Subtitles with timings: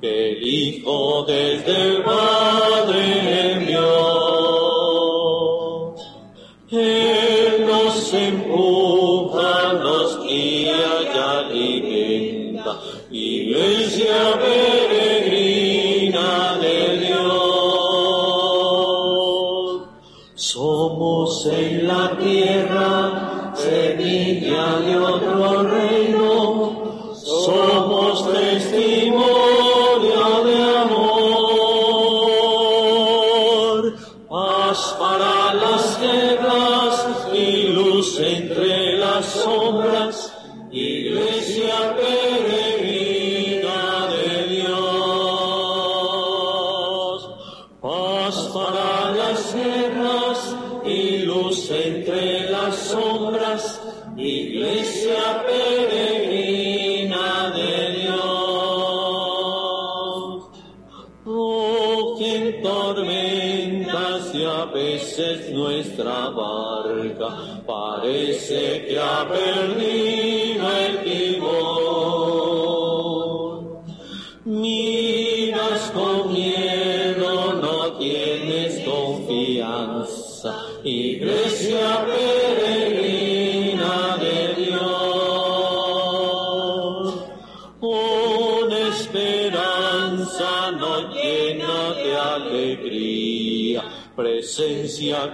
[0.00, 4.05] que el Hijo desde el Padre envió.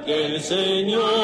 [0.04, 1.22] Que el Señor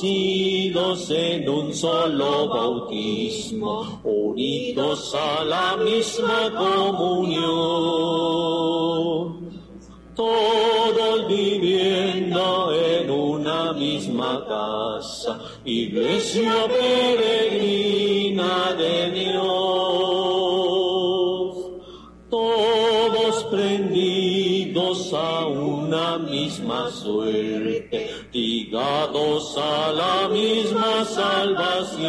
[0.00, 7.50] Todos nacidos en un solo bautismo, unidos a la misma comunión.
[10.14, 19.50] Todos viviendo en una misma casa, iglesia peregrina de Dios.
[22.30, 28.08] Todos prendidos a una misma suerte,
[28.70, 32.08] ligados a la misma salvación.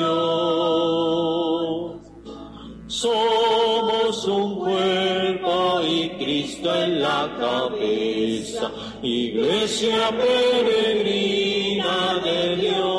[2.87, 8.69] Somos un cuerpo y Cristo en la cabeza,
[9.01, 12.91] iglesia peregrina de Dios.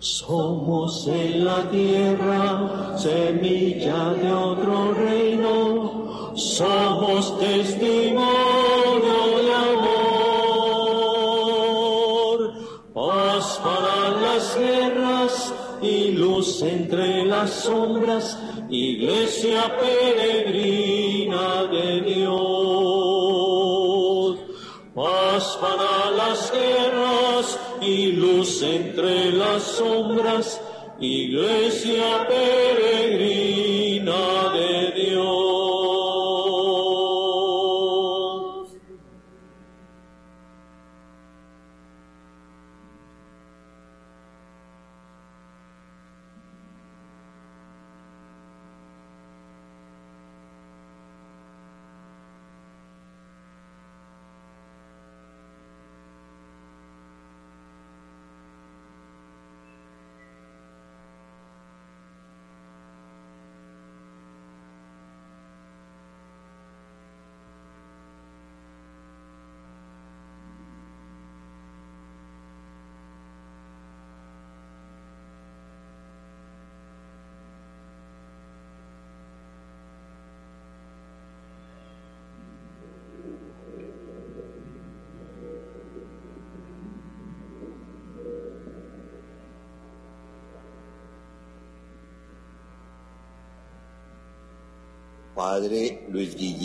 [0.00, 8.47] Somos en la tierra semilla de otro reino, somos testimonio
[16.88, 18.38] entre las sombras,
[18.70, 22.38] iglesia peregrina de Dios.
[24.94, 30.62] Paz para las guerras y luz entre las sombras,
[30.98, 33.27] iglesia peregrina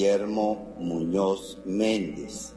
[0.04, 2.52] Guillermo Muñoz Méndez.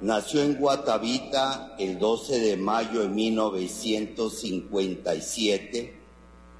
[0.00, 5.98] Nació en Guatavita el 12 de mayo de 1957,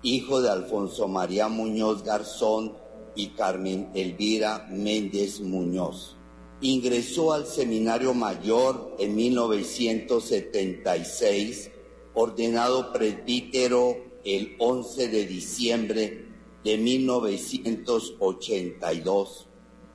[0.03, 2.73] hijo de Alfonso María Muñoz Garzón
[3.15, 6.17] y Carmen Elvira Méndez Muñoz.
[6.61, 11.71] Ingresó al Seminario Mayor en 1976,
[12.15, 16.27] ordenado presbítero el 11 de diciembre
[16.65, 19.47] de 1982,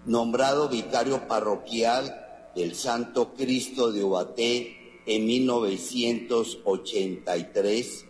[0.05, 8.05] nombrado vicario parroquial del Santo Cristo de Ubaté en 1983,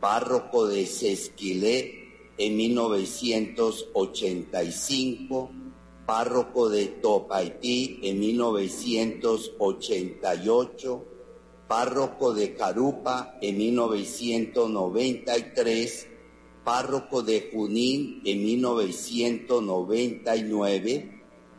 [0.00, 2.00] párroco de Sesquilé
[2.36, 5.50] en 1985,
[6.06, 11.04] párroco de Topaití en 1988,
[11.68, 16.08] párroco de Carupa en 1993,
[16.64, 21.13] párroco de Junín en 1999,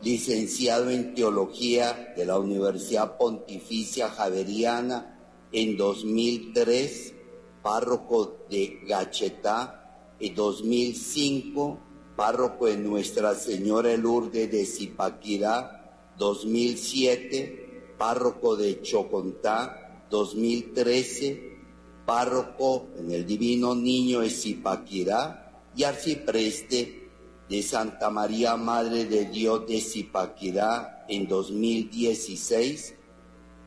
[0.05, 5.19] licenciado en Teología de la Universidad Pontificia Javeriana
[5.51, 7.15] en 2003,
[7.63, 11.79] párroco de Gachetá en 2005,
[12.15, 21.57] párroco de Nuestra Señora Lourdes de Zipaquirá 2007, párroco de Chocontá 2013,
[22.05, 27.04] párroco en el Divino Niño de Zipaquirá y arcipreste
[27.49, 32.95] de Santa María Madre de Dios de Zipaquirá en 2016,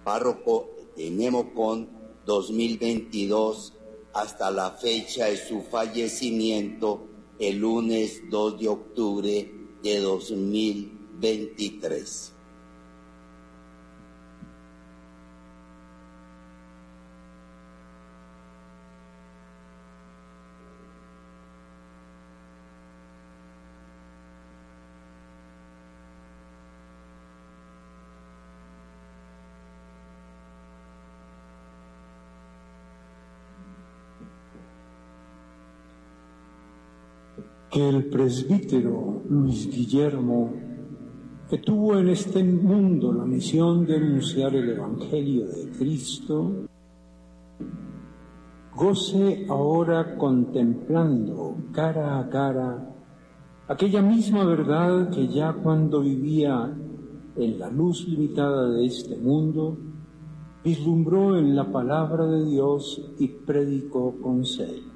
[0.05, 1.89] párroco de Nemocón
[2.27, 3.75] 2022
[4.15, 7.07] hasta la fecha de su fallecimiento
[7.39, 9.53] el lunes 2 de octubre
[9.83, 12.38] de 2023.
[37.79, 40.53] El presbítero Luis Guillermo,
[41.49, 46.67] que tuvo en este mundo la misión de anunciar el Evangelio de Cristo,
[48.75, 52.95] goce ahora contemplando cara a cara
[53.69, 56.75] aquella misma verdad que ya cuando vivía
[57.37, 59.79] en la luz limitada de este mundo,
[60.65, 64.88] vislumbró en la palabra de Dios y predicó con celo.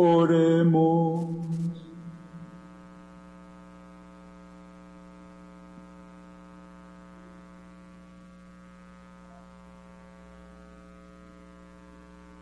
[0.00, 1.26] Oremos.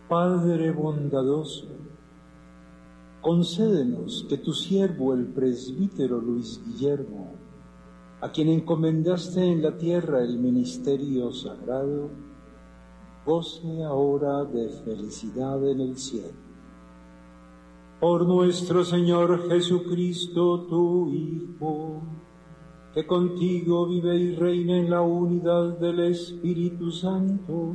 [0.06, 1.68] Padre bondadoso,
[3.22, 7.36] concédenos que tu siervo, el presbítero Luis Guillermo,
[8.20, 12.10] a quien encomendaste en la tierra el ministerio sagrado,
[13.24, 16.45] goce ahora de felicidad en el cielo
[18.00, 22.02] por nuestro Señor Jesucristo, tu Hijo,
[22.92, 27.74] que contigo vive y reina en la unidad del Espíritu Santo,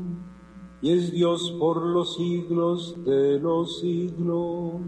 [0.81, 4.81] y es Dios por los siglos de los siglos.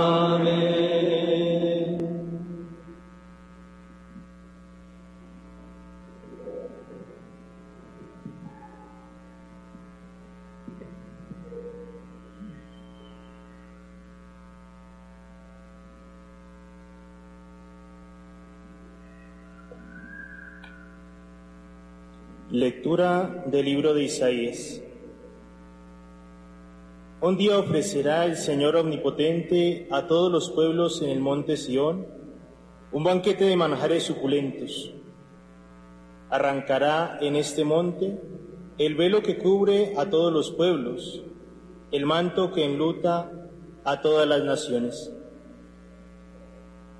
[22.52, 24.83] Lectura del libro de Isaías.
[27.21, 32.09] Un día ofrecerá el Señor Omnipotente a todos los pueblos en el monte Sión
[32.90, 34.92] un banquete de manjares suculentos.
[36.28, 38.21] Arrancará en este monte
[38.78, 41.23] el velo que cubre a todos los pueblos,
[41.92, 43.30] el manto que enluta
[43.85, 45.14] a todas las naciones.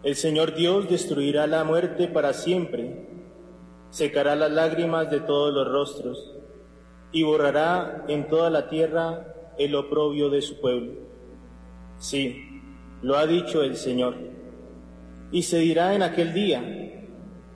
[0.05, 3.10] El Señor Dios destruirá la muerte para siempre
[3.91, 6.33] secará las lágrimas de todos los rostros
[7.13, 10.93] y borrará en toda la tierra el oprobio de su pueblo.
[11.99, 12.63] Sí,
[13.03, 14.15] lo ha dicho el Señor.
[15.33, 16.63] Y se dirá en aquel día,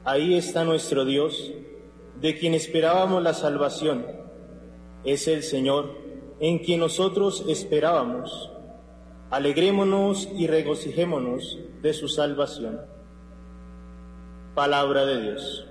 [0.04, 1.52] ahí está nuestro Dios,
[2.20, 4.06] de quien esperábamos la salvación.
[5.04, 5.96] Es el Señor
[6.40, 8.50] en quien nosotros esperábamos.
[9.30, 12.80] Alegrémonos y regocijémonos de su salvación.
[14.54, 15.66] Palabra de Dios.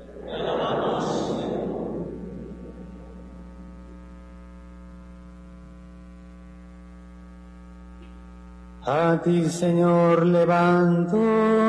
[8.86, 11.18] A ti, Señor, levanto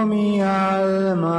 [0.05, 1.37] mi alma.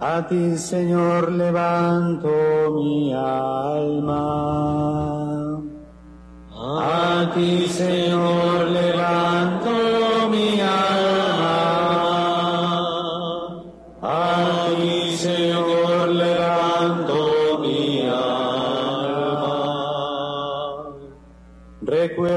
[0.00, 2.28] A ti, Señor, levanto
[2.74, 4.24] mi alma.
[6.50, 10.13] A ti, Señor, levanto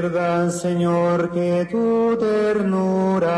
[0.07, 3.33] Recuerda, Señor, que tu ternura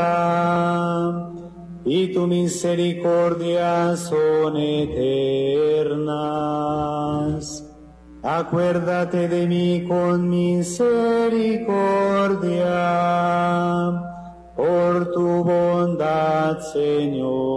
[1.84, 6.06] y tu misericordia son eternas.
[8.22, 11.58] Acuérdate de mí con misericordia,
[14.56, 17.50] por tu bondad, Señor.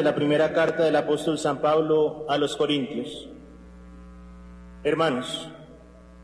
[0.00, 3.28] De la primera carta del apóstol San Pablo a los Corintios.
[4.82, 5.46] Hermanos,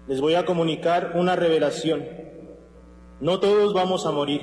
[0.09, 2.07] les voy a comunicar una revelación.
[3.21, 4.41] No todos vamos a morir,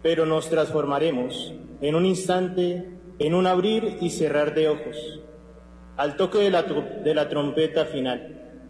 [0.00, 2.88] pero nos transformaremos en un instante,
[3.18, 5.20] en un abrir y cerrar de ojos,
[5.96, 8.62] al toque de la, de la trompeta final.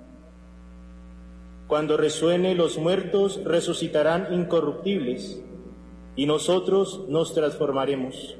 [1.66, 5.44] Cuando resuene, los muertos resucitarán incorruptibles
[6.16, 8.38] y nosotros nos transformaremos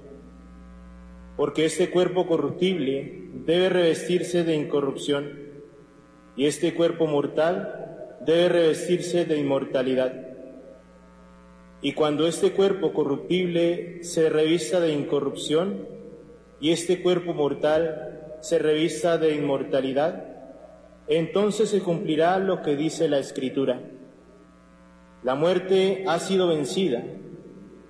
[1.37, 5.47] porque este cuerpo corruptible debe revestirse de incorrupción
[6.37, 10.26] y este cuerpo mortal debe revestirse de inmortalidad.
[11.83, 15.87] Y cuando este cuerpo corruptible se revista de incorrupción
[16.59, 20.25] y este cuerpo mortal se revista de inmortalidad,
[21.07, 23.81] entonces se cumplirá lo que dice la Escritura.
[25.23, 27.05] La muerte ha sido vencida.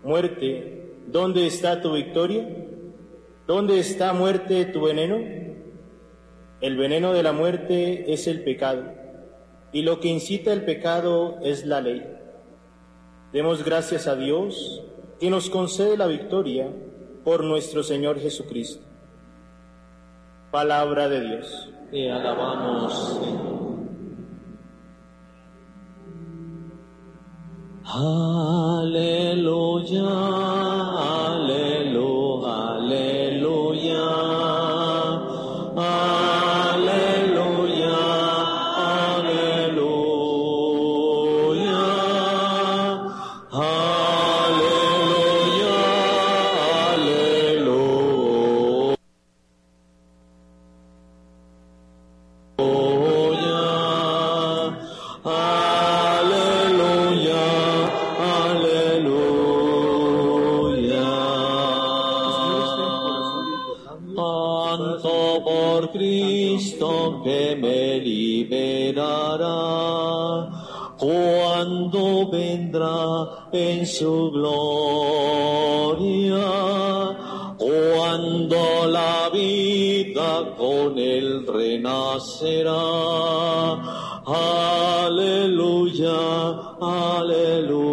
[0.03, 2.66] Muerte, ¿dónde está tu victoria?
[3.47, 5.19] ¿Dónde está muerte tu veneno?
[6.61, 8.83] El veneno de la muerte es el pecado,
[9.73, 12.05] y lo que incita el pecado es la ley.
[13.33, 14.83] Demos gracias a Dios
[15.21, 16.69] que nos concede la victoria
[17.25, 18.85] por nuestro Señor Jesucristo.
[20.51, 21.73] Palabra de Dios.
[21.91, 23.57] Te alabamos, Señor.
[27.85, 30.03] Aleluya,
[31.27, 33.36] aleluya, aleluya.
[55.29, 56.71] Aleluya,
[58.39, 59.27] aleluya.
[64.15, 69.49] Tanto por Cristo que me liberará.
[70.97, 74.77] Cuando vendrá en su gloria.
[77.59, 82.77] Cuando la vida con él renacerá.
[84.27, 86.19] Aleluya,
[86.83, 87.86] aleluya.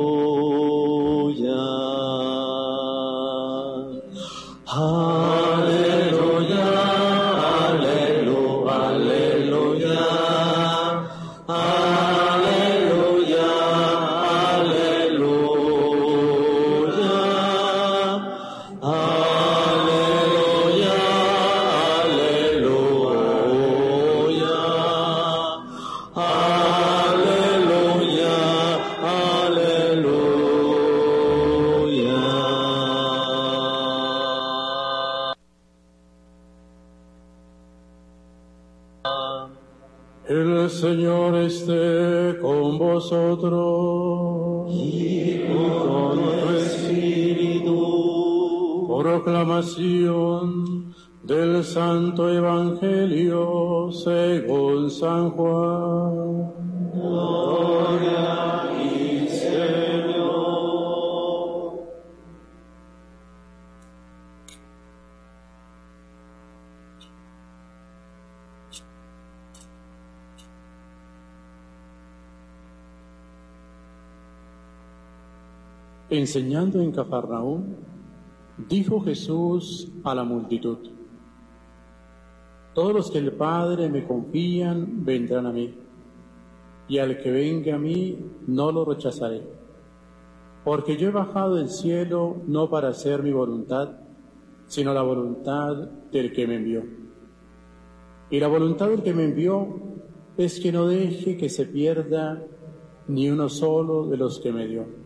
[49.23, 56.51] Proclamación del Santo Evangelio según San Juan.
[56.93, 60.33] Gloria a ti, Señor.
[76.09, 77.92] Enseñando en Cafarnaúm,
[78.57, 80.77] dijo Jesús a la multitud,
[82.73, 85.73] Todos los que el Padre me confían vendrán a mí,
[86.87, 88.17] y al que venga a mí
[88.47, 89.43] no lo rechazaré,
[90.63, 93.99] porque yo he bajado del cielo no para hacer mi voluntad,
[94.67, 95.75] sino la voluntad
[96.11, 96.83] del que me envió.
[98.29, 99.67] Y la voluntad del que me envió
[100.37, 102.43] es que no deje que se pierda
[103.07, 105.02] ni uno solo de los que me dio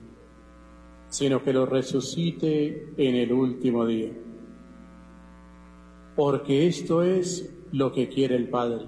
[1.10, 4.12] sino que lo resucite en el último día.
[6.16, 8.86] Porque esto es lo que quiere el Padre,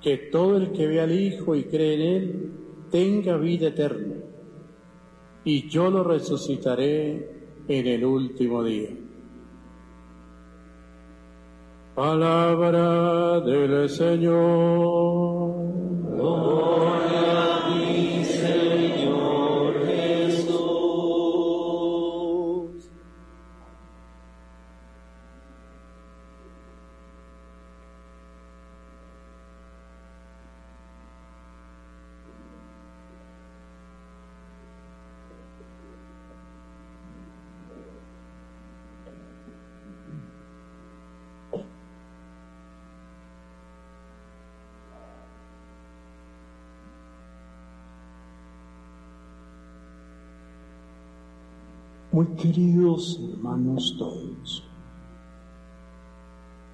[0.00, 2.52] que todo el que ve al Hijo y cree en Él
[2.90, 4.16] tenga vida eterna,
[5.44, 8.90] y yo lo resucitaré en el último día.
[11.94, 15.50] Palabra del Señor.
[52.12, 54.64] Muy queridos hermanos todos,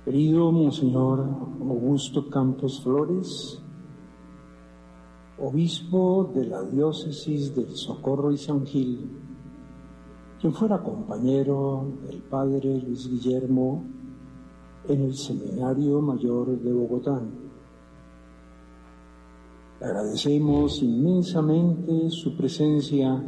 [0.02, 1.28] querido Monseñor
[1.60, 3.62] Augusto Campos Flores,
[5.38, 9.10] obispo de la diócesis del Socorro y San Gil,
[10.40, 13.84] quien fuera compañero del padre Luis Guillermo
[14.88, 17.20] en el Seminario Mayor de Bogotá.
[19.80, 23.22] Le agradecemos inmensamente su presencia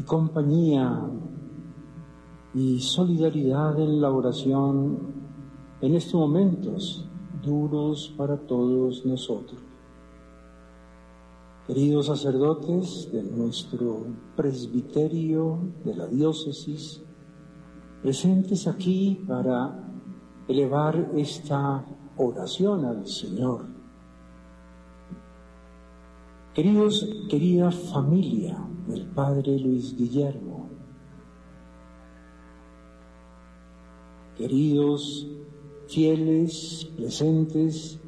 [0.00, 1.11] y compañía
[2.54, 4.98] y solidaridad en la oración
[5.80, 7.06] en estos momentos
[7.42, 9.60] duros para todos nosotros.
[11.66, 14.04] Queridos sacerdotes de nuestro
[14.36, 17.02] presbiterio de la diócesis,
[18.02, 19.88] presentes aquí para
[20.48, 21.84] elevar esta
[22.16, 23.64] oración al Señor.
[26.52, 30.51] Queridos, querida familia del Padre Luis Guillermo,
[34.42, 35.28] queridos
[35.86, 38.00] fieles presentes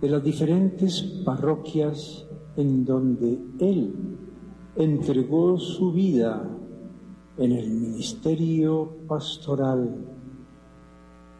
[0.00, 2.24] de las diferentes parroquias
[2.56, 3.92] en donde Él
[4.76, 6.48] entregó su vida
[7.36, 10.06] en el ministerio pastoral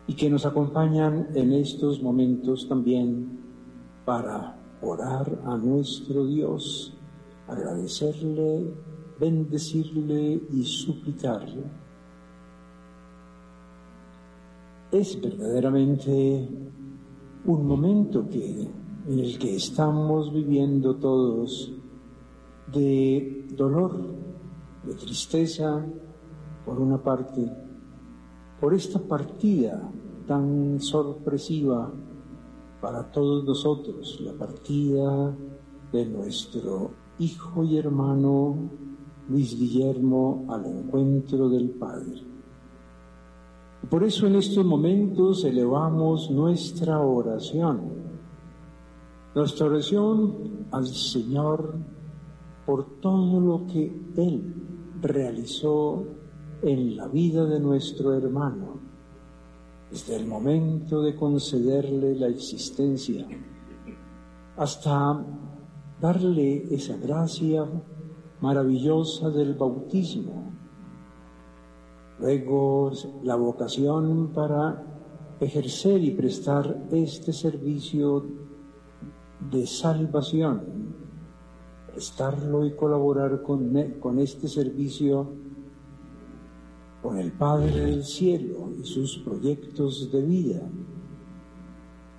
[0.08, 3.38] y que nos acompañan en estos momentos también
[4.04, 6.92] para orar a nuestro Dios,
[7.46, 8.74] agradecerle,
[9.20, 11.81] bendecirle y suplicarle.
[14.92, 16.50] Es verdaderamente
[17.46, 18.68] un momento que,
[19.08, 21.72] en el que estamos viviendo todos
[22.70, 23.98] de dolor,
[24.84, 25.82] de tristeza,
[26.66, 27.50] por una parte,
[28.60, 29.90] por esta partida
[30.26, 31.90] tan sorpresiva
[32.82, 35.34] para todos nosotros la partida
[35.90, 38.68] de nuestro hijo y hermano
[39.26, 42.31] Luis Guillermo al encuentro del Padre.
[43.90, 47.80] Por eso en estos momentos elevamos nuestra oración,
[49.34, 51.74] nuestra oración al Señor
[52.64, 54.54] por todo lo que Él
[55.00, 56.04] realizó
[56.62, 58.80] en la vida de nuestro hermano,
[59.90, 63.26] desde el momento de concederle la existencia
[64.56, 65.24] hasta
[66.00, 67.66] darle esa gracia
[68.40, 70.51] maravillosa del bautismo,
[72.22, 72.92] luego
[73.24, 74.80] la vocación para
[75.40, 78.24] ejercer y prestar este servicio
[79.50, 80.62] de salvación,
[81.92, 85.32] prestarlo y colaborar con, con este servicio
[87.02, 90.62] con el Padre del Cielo y sus proyectos de vida,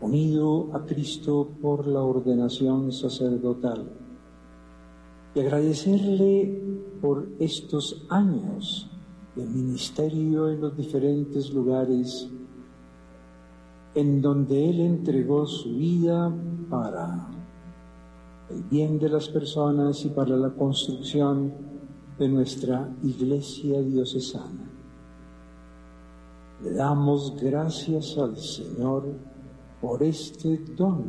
[0.01, 3.89] unido a Cristo por la ordenación sacerdotal,
[5.33, 6.61] y agradecerle
[6.99, 8.89] por estos años
[9.35, 12.29] de ministerio en los diferentes lugares
[13.95, 16.33] en donde Él entregó su vida
[16.69, 17.27] para
[18.49, 21.53] el bien de las personas y para la construcción
[22.17, 24.69] de nuestra iglesia diocesana.
[26.63, 29.05] Le damos gracias al Señor
[29.81, 31.03] por este don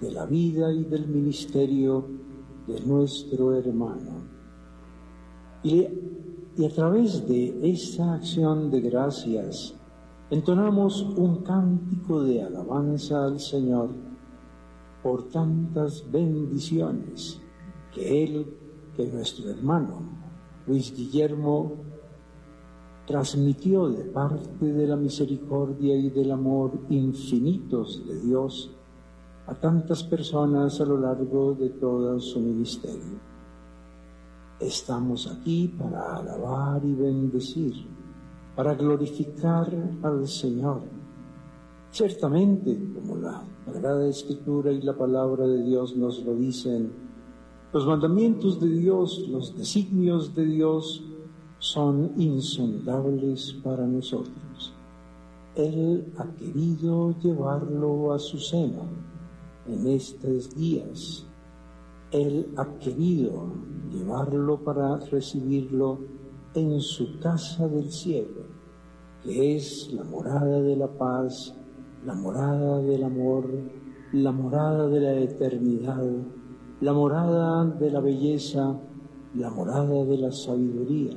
[0.00, 2.04] de la vida y del ministerio
[2.66, 4.22] de nuestro hermano.
[5.62, 5.86] Y,
[6.56, 9.74] y a través de esta acción de gracias,
[10.30, 13.90] entonamos un cántico de alabanza al Señor
[15.02, 17.40] por tantas bendiciones
[17.94, 18.46] que Él,
[18.96, 20.02] que nuestro hermano
[20.66, 21.72] Luis Guillermo
[23.06, 28.70] transmitió de parte de la misericordia y del amor infinitos de Dios
[29.46, 33.31] a tantas personas a lo largo de todo su ministerio.
[34.62, 37.74] Estamos aquí para alabar y bendecir,
[38.54, 39.68] para glorificar
[40.04, 40.82] al Señor.
[41.90, 46.92] Ciertamente, como la Sagrada Escritura y la palabra de Dios nos lo dicen,
[47.72, 51.02] los mandamientos de Dios, los designios de Dios,
[51.58, 54.72] son insondables para nosotros.
[55.56, 58.84] Él ha querido llevarlo a su seno
[59.66, 61.26] en estos días.
[62.12, 63.54] Él ha querido
[63.90, 65.98] llevarlo para recibirlo
[66.54, 68.42] en su casa del cielo,
[69.22, 71.54] que es la morada de la paz,
[72.04, 73.48] la morada del amor,
[74.12, 76.04] la morada de la eternidad,
[76.82, 78.78] la morada de la belleza,
[79.34, 81.16] la morada de la sabiduría.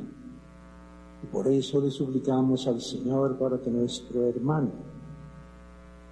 [1.23, 4.71] Y por eso le suplicamos al Señor para que nuestro hermano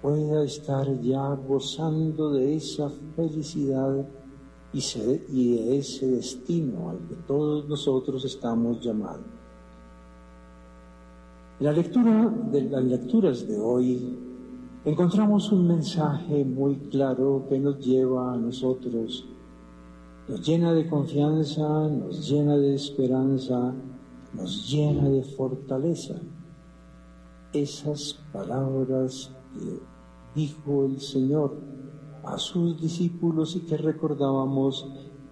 [0.02, 4.06] pueda estar ya gozando de esa felicidad
[4.74, 9.24] y, de ese destino al que todos nosotros estamos llamados.
[11.60, 14.18] En la lectura de las lecturas de hoy
[14.84, 19.24] encontramos un mensaje muy claro que nos lleva a nosotros,
[20.28, 23.72] nos llena de confianza, nos llena de esperanza,
[24.32, 26.16] nos llena de fortaleza.
[27.52, 29.78] Esas palabras que
[30.34, 31.73] dijo el Señor
[32.26, 34.88] a sus discípulos y que recordábamos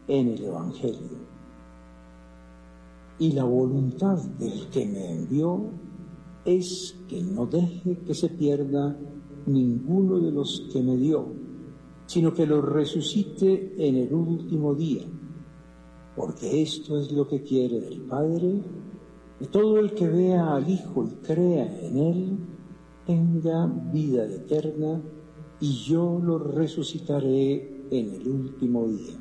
[0.08, 1.22] en el Evangelio.
[3.18, 5.70] Y la voluntad del que me envió
[6.44, 8.96] es que no deje que se pierda
[9.46, 11.26] ninguno de los que me dio,
[12.06, 15.04] sino que lo resucite en el último día,
[16.16, 18.60] porque esto es lo que quiere el Padre
[19.40, 22.38] y todo el que vea al Hijo y crea en Él
[23.06, 25.00] tenga vida eterna
[25.62, 29.16] y yo lo resucitaré en el último día.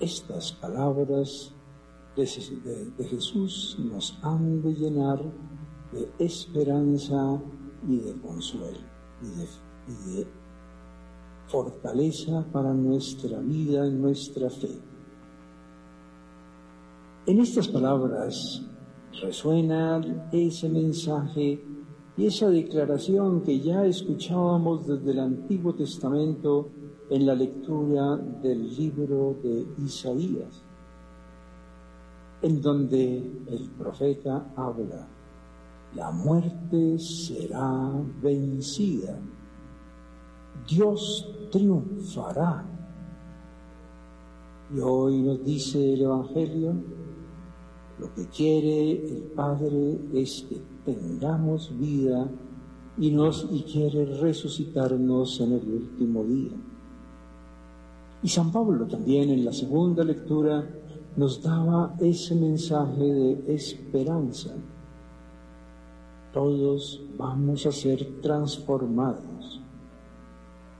[0.00, 1.54] Estas palabras
[2.16, 2.26] de,
[3.04, 5.22] Jesús nos han de llenar
[5.92, 7.40] de esperanza
[7.88, 8.80] y de consuelo
[9.22, 10.26] y de
[11.46, 14.76] fortaleza para nuestra vida y nuestra fe.
[17.26, 18.60] En estas palabras
[19.22, 21.62] resuena ese mensaje
[22.16, 26.68] y esa declaración que ya escuchábamos desde el Antiguo Testamento
[27.10, 30.62] en la lectura del libro de Isaías,
[32.42, 35.08] en donde el profeta habla,
[35.96, 39.18] la muerte será vencida,
[40.68, 42.64] Dios triunfará.
[44.74, 46.74] Y hoy nos dice el Evangelio,
[47.98, 52.28] lo que quiere el Padre es que tengamos vida
[52.98, 56.52] y, nos, quiere resucitarnos en el último día.
[58.22, 60.66] Y San Pablo también en la segunda lectura
[61.16, 64.54] nos daba ese mensaje de esperanza.
[66.32, 69.60] Todos vamos a ser transformados,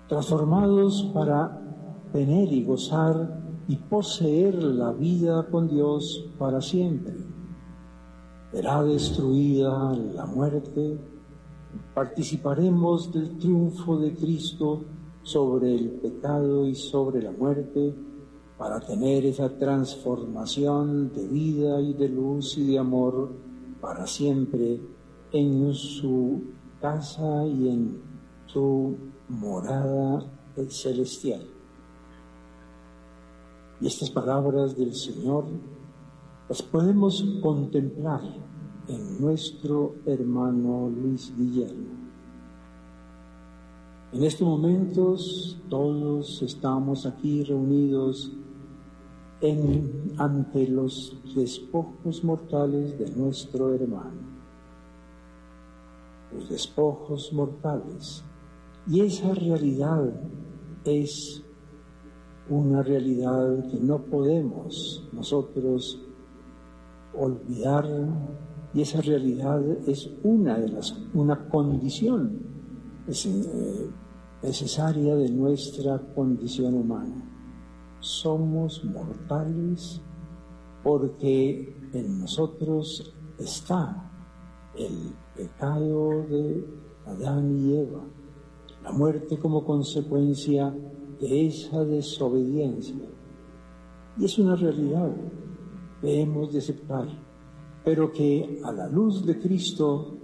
[0.09, 1.61] transformados para
[2.13, 7.15] tener y gozar y poseer la vida con Dios para siempre.
[8.55, 10.97] Será destruida la muerte,
[11.93, 14.85] participaremos del triunfo de Cristo
[15.25, 17.93] sobre el pecado y sobre la muerte
[18.57, 23.33] para tener esa transformación de vida y de luz y de amor
[23.81, 24.81] para siempre
[25.33, 26.41] en su
[26.81, 28.01] casa y en
[28.47, 28.97] su
[29.31, 30.31] morada
[30.69, 31.45] celestial.
[33.81, 35.47] Y estas palabras del Señor
[36.49, 38.21] las podemos contemplar
[38.89, 41.95] en nuestro hermano Luis Guillermo.
[44.13, 48.31] En estos momentos todos estamos aquí reunidos
[50.17, 54.35] ante los despojos mortales de nuestro hermano.
[56.33, 58.23] Los despojos mortales.
[58.87, 60.15] Y esa realidad
[60.85, 61.43] es
[62.49, 66.04] una realidad que no podemos nosotros
[67.17, 67.89] olvidar
[68.73, 72.41] y esa realidad es una de las una condición
[73.07, 73.91] eh,
[74.43, 77.31] necesaria de nuestra condición humana.
[78.01, 80.01] Somos mortales
[80.83, 84.11] porque en nosotros está
[84.77, 86.65] el pecado de
[87.07, 88.03] Adán y Eva,
[88.83, 90.75] la muerte como consecuencia
[91.21, 93.07] de esa desobediencia.
[94.19, 95.11] Y es una realidad
[96.05, 97.09] que hemos de aceptar,
[97.83, 100.19] pero que a la luz de Cristo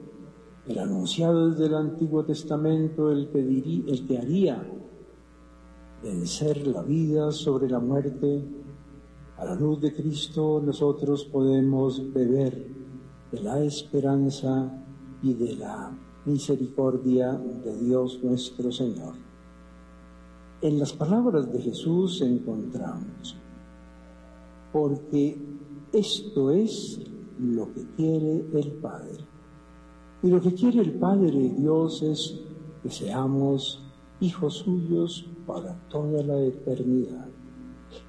[0.67, 4.63] el anunciado desde el Antiguo Testamento, el que, el que haría
[6.03, 8.45] vencer la vida sobre la muerte,
[9.39, 12.69] a la luz de Cristo nosotros podemos beber
[13.33, 14.71] de la esperanza
[15.23, 15.91] y de la
[16.27, 19.15] misericordia de Dios nuestro Señor.
[20.61, 23.35] En las palabras de Jesús encontramos,
[24.73, 25.50] porque
[25.93, 27.01] esto es
[27.39, 29.31] lo que quiere el Padre
[30.23, 32.41] y lo que quiere el Padre Dios es
[32.83, 33.83] que seamos
[34.21, 37.29] hijos suyos para toda la eternidad.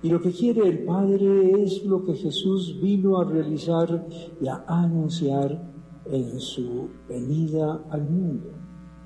[0.04, 4.08] Y lo que quiere el Padre es lo que Jesús vino a realizar
[4.42, 5.72] y a anunciar
[6.06, 8.50] en su venida al mundo.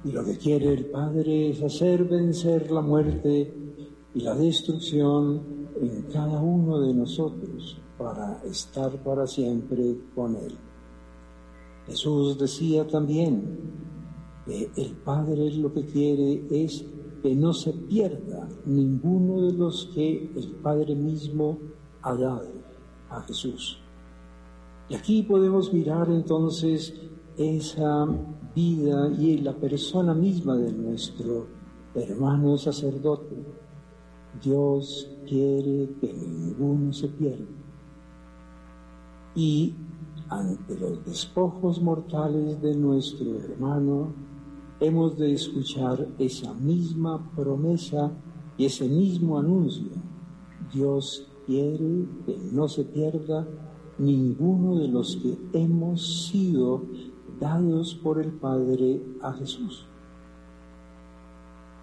[0.04, 3.54] Y lo que quiere el Padre es hacer vencer la muerte
[4.16, 10.58] y la destrucción en cada uno de nosotros para estar para siempre con Él.
[11.88, 13.60] Jesús decía también
[14.46, 16.86] que el Padre lo que quiere es
[17.22, 21.58] que no se pierda ninguno de los que el Padre mismo
[22.02, 22.50] ha dado
[23.10, 23.80] a Jesús.
[24.90, 26.94] Y aquí podemos mirar entonces
[27.38, 28.08] esa
[28.56, 31.48] vida y la persona misma de nuestro
[31.96, 33.36] hermano sacerdote.
[34.44, 37.65] Dios quiere que ninguno se pierda.
[39.36, 39.74] Y
[40.30, 44.14] ante los despojos mortales de nuestro hermano,
[44.80, 48.12] hemos de escuchar esa misma promesa
[48.58, 49.92] y ese mismo anuncio.
[50.74, 53.48] Dios quiere que no se pierda
[53.98, 56.84] ninguno de los que hemos sido
[57.40, 59.86] dados por el Padre a Jesús.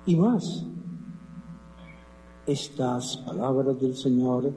[0.04, 0.66] Y más,
[2.46, 4.52] estas palabras del Señor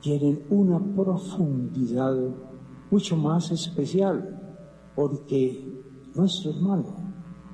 [0.00, 2.16] tienen una profundidad
[2.90, 4.38] mucho más especial,
[4.96, 5.70] porque
[6.14, 6.96] nuestro hermano,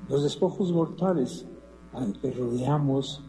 [0.08, 1.46] los despojos mortales
[2.20, 3.22] que rodeamos,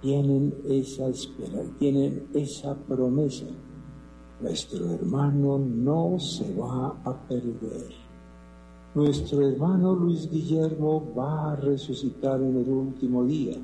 [0.00, 3.46] tienen esa espera, tienen esa promesa.
[4.40, 7.88] Nuestro hermano no se va a perder.
[8.94, 13.56] Nuestro hermano Luis Guillermo va a resucitar en el último día.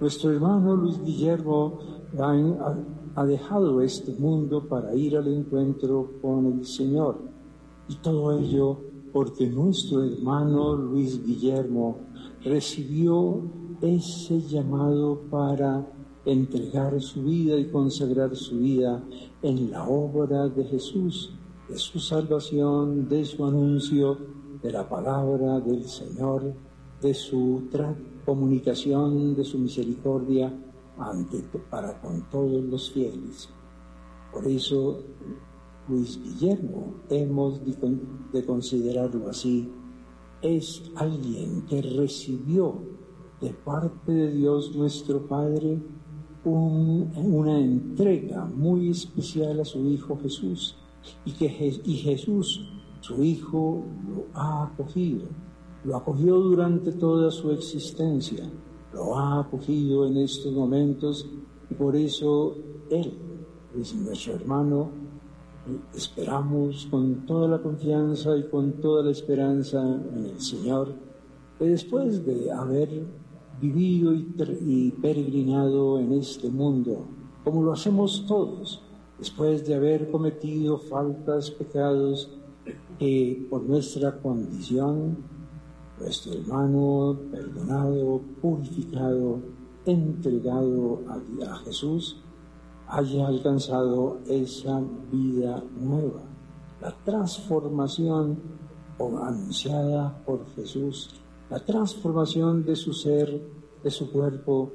[0.00, 1.78] Nuestro hermano Luis Guillermo
[2.18, 2.76] va a
[3.16, 7.18] ha dejado este mundo para ir al encuentro con el Señor.
[7.88, 8.78] Y todo ello
[9.12, 11.98] porque nuestro hermano Luis Guillermo
[12.42, 13.42] recibió
[13.80, 15.86] ese llamado para
[16.24, 19.04] entregar su vida y consagrar su vida
[19.42, 21.32] en la obra de Jesús,
[21.68, 24.18] de su salvación, de su anuncio,
[24.62, 26.54] de la palabra del Señor,
[27.00, 27.68] de su
[28.24, 30.52] comunicación, de su misericordia
[30.98, 33.48] ante, para con todos los fieles.
[34.32, 35.00] Por eso,
[35.88, 39.70] Luis Guillermo, hemos de, considerarlo así,
[40.42, 42.82] es alguien que recibió
[43.40, 45.80] de parte de Dios nuestro Padre
[46.44, 50.76] una entrega muy especial a su Hijo Jesús
[51.24, 51.46] y que
[51.84, 52.68] y Jesús,
[53.00, 55.26] su Hijo, lo ha acogido,
[55.84, 58.50] lo acogió durante toda su existencia,
[58.94, 61.28] lo ha acogido en estos momentos
[61.68, 62.56] y por eso
[62.90, 63.12] Él
[63.78, 64.90] es nuestro hermano.
[65.94, 70.94] Esperamos con toda la confianza y con toda la esperanza en el Señor
[71.58, 73.06] que después de haber
[73.60, 77.06] vivido y, peregrinado en este mundo,
[77.44, 78.82] como lo hacemos todos,
[79.18, 82.30] después de haber cometido faltas, pecados,
[82.98, 85.18] que por nuestra condición,
[85.98, 89.40] nuestro hermano perdonado, purificado,
[89.86, 92.20] entregado a, a Jesús,
[92.88, 96.22] haya alcanzado esa vida nueva,
[96.80, 98.38] la transformación
[98.98, 103.40] anunciada por Jesús la transformación de su ser,
[103.82, 104.72] de su cuerpo,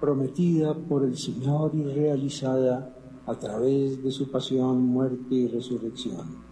[0.00, 2.94] prometida por el Señor y realizada
[3.26, 6.42] a través de su pasión, muerte y resurrección.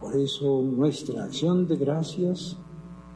[0.00, 2.56] Por eso nuestra acción de gracias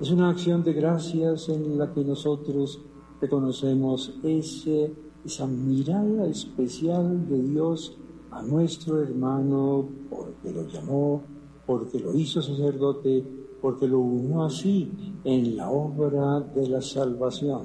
[0.01, 2.81] es una acción de gracias en la que nosotros
[3.21, 4.93] reconocemos ese,
[5.25, 7.97] esa mirada especial de Dios
[8.31, 11.23] a nuestro hermano porque lo llamó,
[11.67, 13.25] porque lo hizo sacerdote,
[13.63, 14.93] porque lo unió así
[15.25, 17.63] en la obra de la salvación.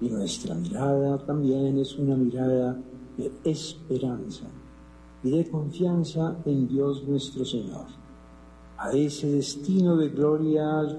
[0.00, 2.76] Y nuestra mirada también es una mirada
[3.16, 4.46] de esperanza
[5.22, 7.86] y de confianza en Dios nuestro Señor,
[8.78, 10.98] a ese destino de gloria al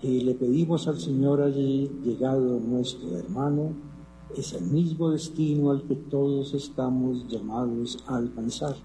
[0.00, 3.72] que, le pedimos al Señor allí llegado nuestro hermano,
[4.36, 8.76] es el mismo destino al que todos estamos llamados a alcanzar.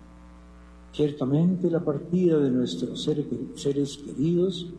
[0.92, 4.74] Ciertamente la partida de nuestros seres queridos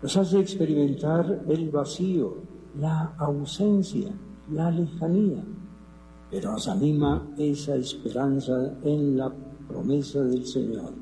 [0.00, 2.38] nos hace experimentar el vacío,
[2.80, 4.10] la ausencia,
[4.50, 5.44] la lejanía,
[6.30, 9.32] pero nos anima esa esperanza en la
[9.68, 11.01] promesa del Señor.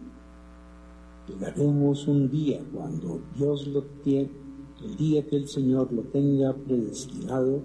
[1.31, 4.31] Llegaremos un día cuando Dios lo tiene,
[4.83, 7.63] el día que el Señor lo tenga predestinado,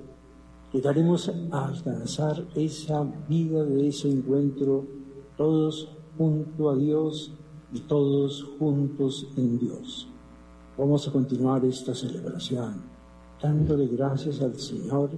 [0.71, 4.85] llegaremos a alcanzar esa vida de ese encuentro
[5.37, 7.33] todos junto a Dios
[7.73, 10.07] y todos juntos en Dios.
[10.77, 12.95] Vamos a continuar esta celebración
[13.41, 15.09] dándole gracias al Señor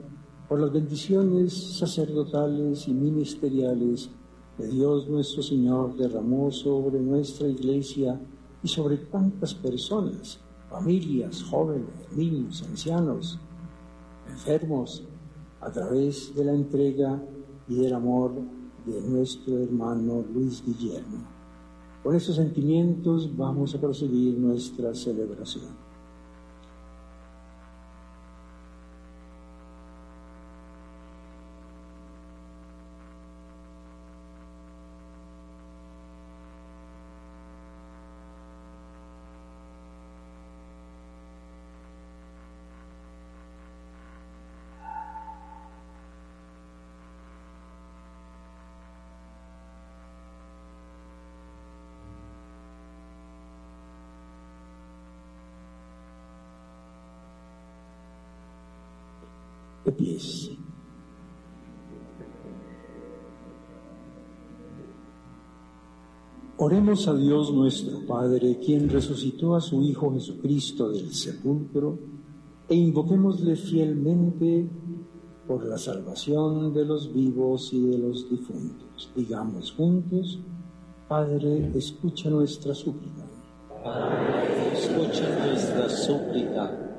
[0.48, 4.10] por las bendiciones sacerdotales y ministeriales
[4.56, 8.20] que Dios nuestro Señor derramó sobre nuestra iglesia
[8.64, 10.40] y sobre tantas personas,
[10.70, 13.40] familias, jóvenes, niños, ancianos,
[14.30, 15.04] enfermos,
[15.62, 17.22] a través de la entrega
[17.68, 18.32] y del amor
[18.86, 21.26] de nuestro hermano Luis Guillermo.
[22.04, 25.87] Con estos sentimientos vamos a proseguir nuestra celebración.
[66.68, 71.98] Oremos a Dios nuestro Padre, quien resucitó a su Hijo Jesucristo del sepulcro,
[72.68, 74.68] e invoquémosle fielmente
[75.48, 79.10] por la salvación de los vivos y de los difuntos.
[79.16, 80.42] Digamos juntos,
[81.08, 83.26] Padre, escucha nuestra súplica.
[83.82, 86.98] Padre, escucha nuestra súplica.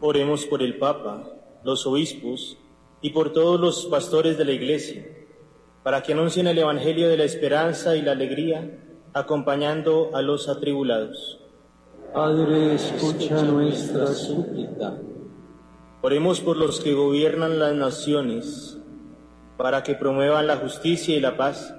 [0.00, 1.22] Oremos por el Papa
[1.64, 2.56] los obispos
[3.02, 5.06] y por todos los pastores de la Iglesia,
[5.82, 8.84] para que anuncien el Evangelio de la esperanza y la alegría,
[9.16, 11.40] acompañando a los atribulados.
[12.12, 14.92] Padre, escucha nuestra súplica.
[16.02, 18.78] Oremos por los que gobiernan las naciones,
[19.56, 21.74] para que promuevan la justicia y la paz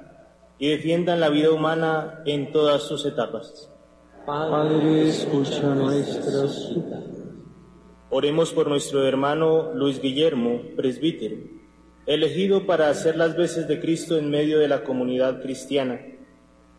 [0.58, 3.72] y defiendan la vida humana en todas sus etapas.
[4.26, 7.04] Padre, escucha nuestra súplica.
[8.10, 11.38] Oremos por nuestro hermano Luis Guillermo, presbítero,
[12.08, 16.00] elegido para hacer las veces de Cristo en medio de la comunidad cristiana,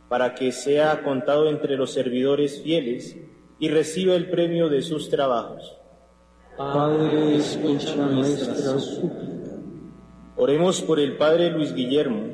[0.09, 3.17] para que sea contado entre los servidores fieles
[3.59, 5.77] y reciba el premio de sus trabajos.
[6.57, 9.57] Padre, escucha nuestra súplica.
[10.37, 12.29] Oremos por el Padre Luis Guillermo,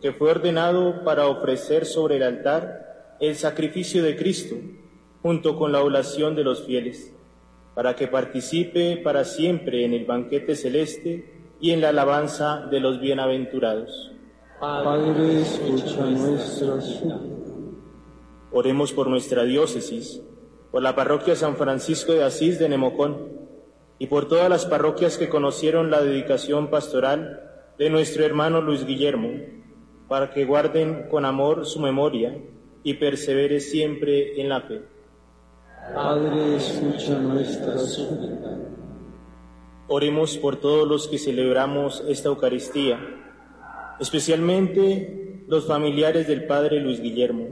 [0.00, 4.56] que fue ordenado para ofrecer sobre el altar el sacrificio de Cristo
[5.22, 7.14] junto con la oración de los fieles,
[7.74, 13.00] para que participe para siempre en el banquete celeste y en la alabanza de los
[13.00, 14.09] bienaventurados.
[14.60, 17.02] Padre, escucha nuestras.
[18.52, 20.20] Oremos por nuestra diócesis,
[20.70, 23.28] por la parroquia San Francisco de Asís de Nemocón
[23.98, 27.40] y por todas las parroquias que conocieron la dedicación pastoral
[27.78, 29.30] de nuestro hermano Luis Guillermo,
[30.08, 32.36] para que guarden con amor su memoria
[32.82, 34.82] y persevere siempre en la fe.
[35.94, 38.58] Padre, escucha nuestras súplicas.
[39.88, 42.98] Oremos por todos los que celebramos esta Eucaristía,
[44.00, 47.48] especialmente los familiares del Padre Luis Guillermo,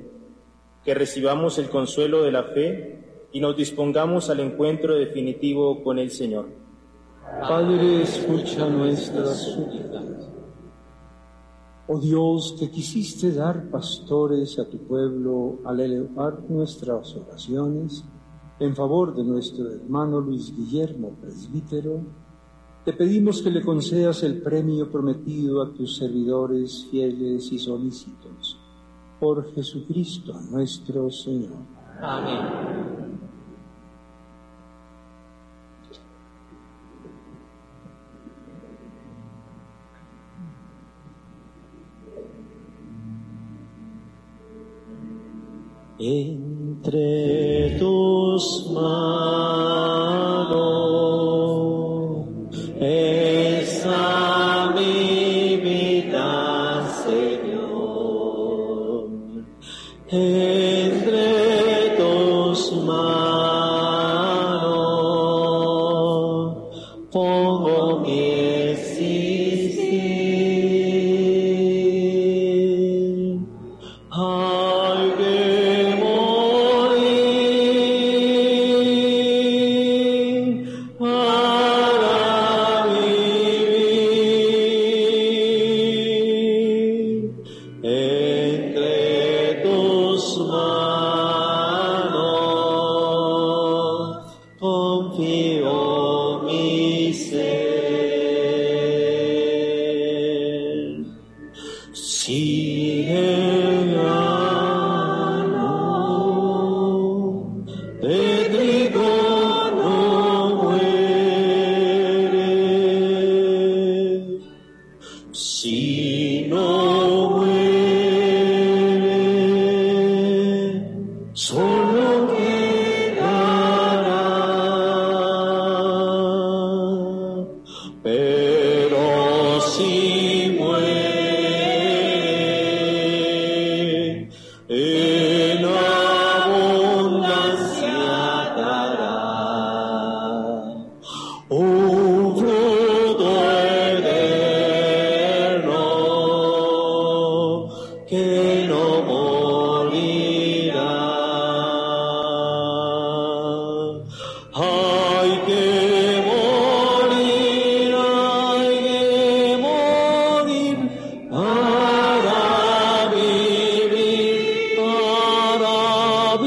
[0.85, 6.11] que recibamos el consuelo de la fe y nos dispongamos al encuentro definitivo con el
[6.11, 6.49] Señor.
[7.41, 10.31] Padre, escucha nuestras súplicas.
[11.87, 18.05] Oh Dios, que quisiste dar pastores a tu pueblo al elevar nuestras oraciones
[18.61, 22.01] en favor de nuestro hermano Luis Guillermo, presbítero,
[22.89, 28.57] te pedimos que le concedas el premio prometido a tus servidores fieles y solícitos.
[29.21, 31.59] Por Jesucristo nuestro Señor.
[32.01, 32.39] Amén.
[45.99, 49.69] Entre tus manos
[60.11, 60.58] Entre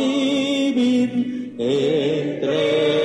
[0.02, 1.12] vivir
[1.60, 3.01] entre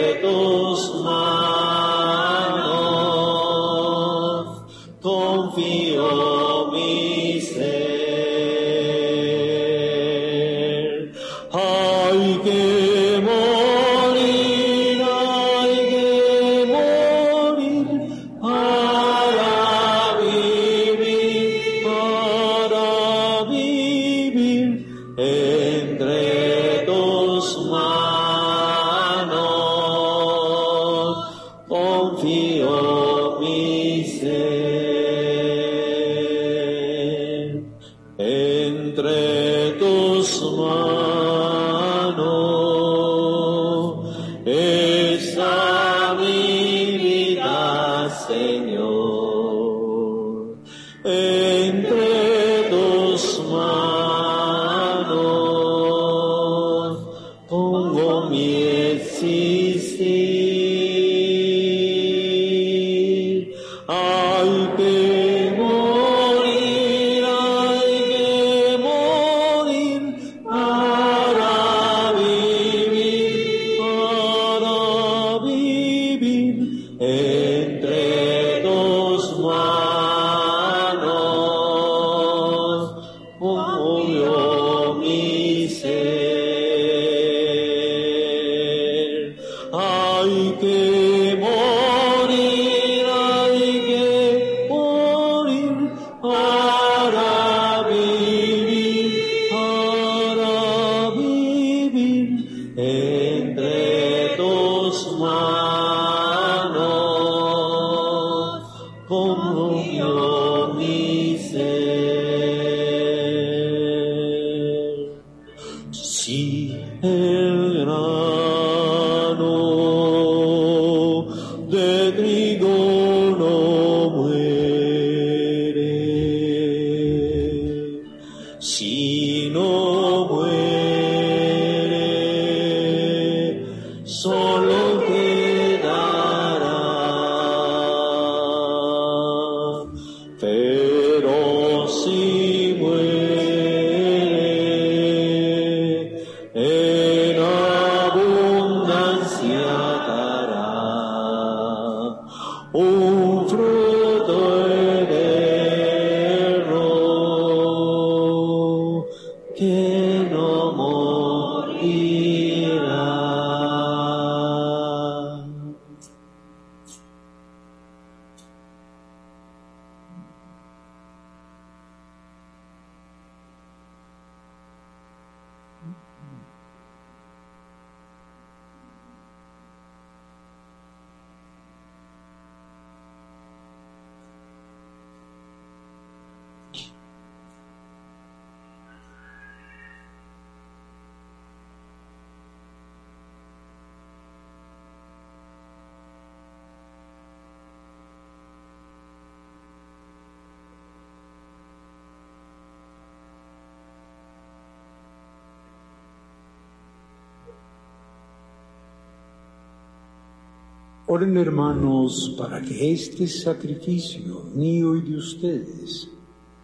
[211.09, 216.09] Oren hermanos para que este sacrificio mío y de ustedes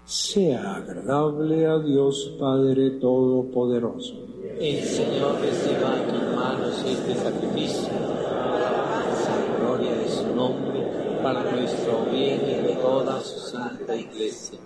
[0.04, 4.16] sea agradable a Dios Padre Todopoderoso.
[4.58, 10.88] El Señor reciba en tus manos este sacrificio, la gloria de su nombre,
[11.22, 14.58] para nuestro bien y de toda su santa iglesia.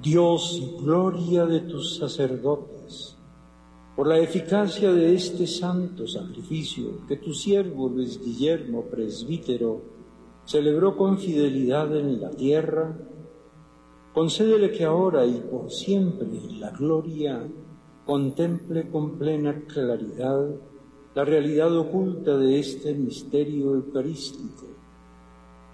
[0.00, 2.73] Dios y gloria de tus sacerdotes,
[3.96, 9.82] por la eficacia de este santo sacrificio que tu siervo Luis Guillermo, presbítero,
[10.44, 12.98] celebró con fidelidad en la tierra,
[14.12, 17.46] concédele que ahora y por siempre en la gloria
[18.04, 20.48] contemple con plena claridad
[21.14, 24.66] la realidad oculta de este misterio eucarístico.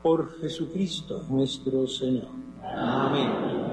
[0.03, 2.29] Por Jesucristo nuestro Señor.
[2.62, 3.70] Amén.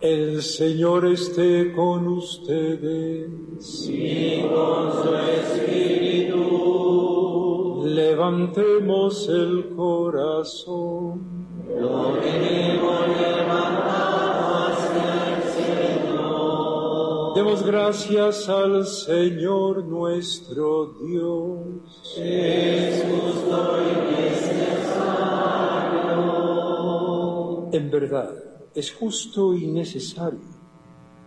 [0.00, 3.88] El Señor esté con ustedes.
[3.88, 5.76] Y con su espíritu
[7.86, 11.46] Levantemos el corazón.
[11.80, 17.34] lo tenemos levantado hacia el Señor.
[17.34, 22.16] Demos gracias al Señor nuestro Dios.
[22.18, 24.58] Es justo y necesario.
[27.72, 28.45] En verdad,
[28.76, 30.54] es justo y necesario.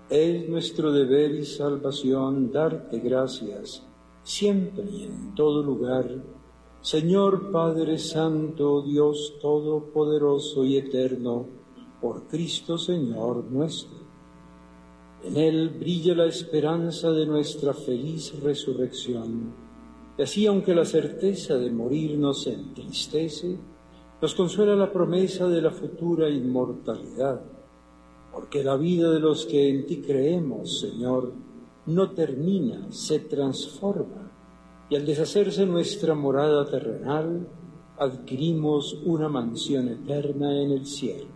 [0.08, 3.84] Es nuestro deber y salvación darte gracias
[4.22, 6.24] siempre y en todo lugar.
[6.82, 11.47] Señor Padre Santo, Dios Todopoderoso y Eterno,
[12.00, 13.97] por Cristo Señor nuestro.
[15.24, 19.54] En Él brilla la esperanza de nuestra feliz resurrección.
[20.18, 23.58] Y así, aunque la certeza de morir nos entristece,
[24.22, 27.42] nos consuela la promesa de la futura inmortalidad,
[28.34, 31.32] porque la vida de los que en ti creemos, Señor,
[31.86, 34.32] no termina, se transforma,
[34.90, 37.48] y al deshacerse nuestra morada terrenal,
[37.98, 41.28] adquirimos una mansión eterna en el cielo.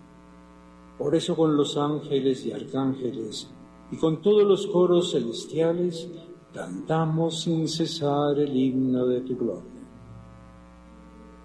[0.97, 3.49] Por eso con los ángeles y arcángeles
[3.91, 6.09] y con todos los coros celestiales
[6.53, 9.72] cantamos sin cesar el himno de tu gloria.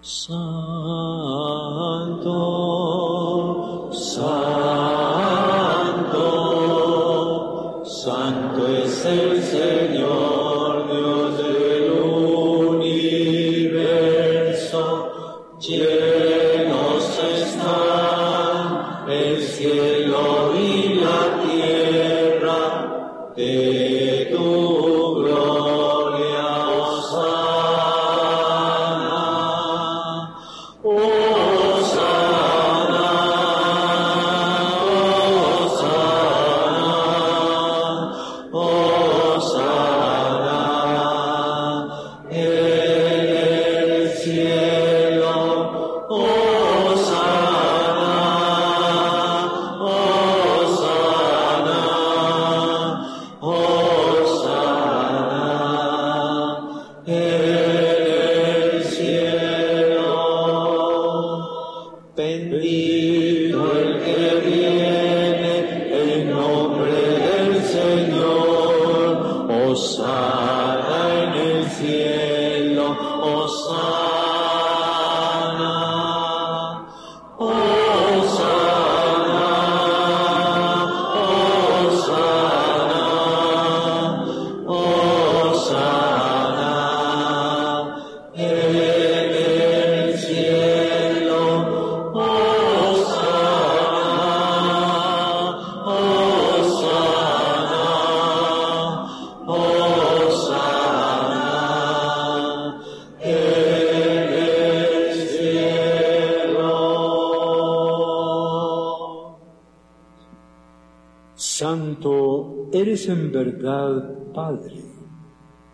[0.01, 0.39] Santo,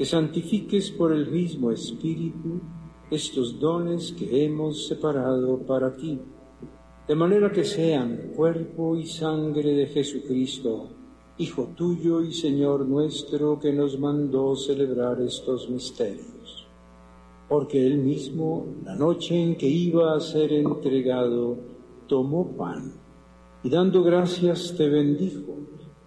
[0.00, 2.58] que santifiques por el mismo Espíritu
[3.10, 6.18] estos dones que hemos separado para ti,
[7.06, 10.88] de manera que sean cuerpo y sangre de Jesucristo,
[11.36, 16.66] Hijo tuyo y Señor nuestro, que nos mandó celebrar estos misterios.
[17.46, 21.58] Porque él mismo, la noche en que iba a ser entregado,
[22.06, 22.94] tomó pan
[23.62, 25.58] y dando gracias te bendijo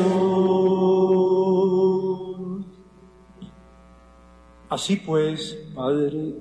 [4.67, 6.37] Así pues, Padre,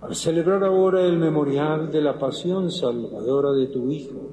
[0.00, 4.32] al celebrar ahora el memorial de la pasión salvadora de tu Hijo,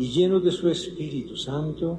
[0.00, 1.98] y llenos de su Espíritu Santo,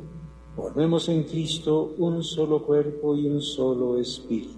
[0.56, 4.58] formemos en Cristo un solo cuerpo y un solo espíritu.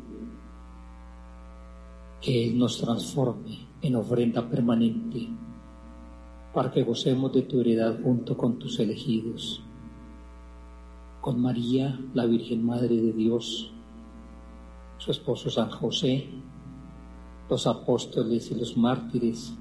[2.21, 5.27] que Él nos transforme en ofrenda permanente,
[6.53, 9.61] para que gocemos de tu heredad junto con tus elegidos,
[11.19, 13.73] con María, la Virgen Madre de Dios,
[14.99, 16.29] su esposo San José,
[17.49, 19.53] los apóstoles y los mártires,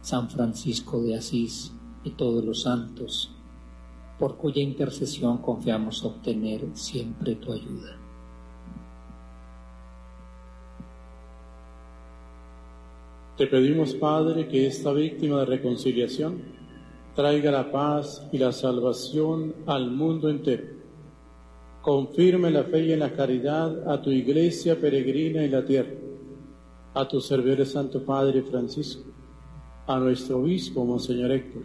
[0.00, 1.75] San Francisco de Asís
[2.06, 3.32] y todos los santos,
[4.16, 7.98] por cuya intercesión confiamos obtener siempre tu ayuda.
[13.36, 16.40] Te pedimos, Padre, que esta víctima de reconciliación
[17.16, 20.76] traiga la paz y la salvación al mundo entero.
[21.82, 25.94] Confirme la fe y la caridad a tu iglesia peregrina en la tierra,
[26.94, 29.02] a tu servidor Santo Padre Francisco,
[29.88, 31.62] a nuestro obispo, Monseñor Héctor,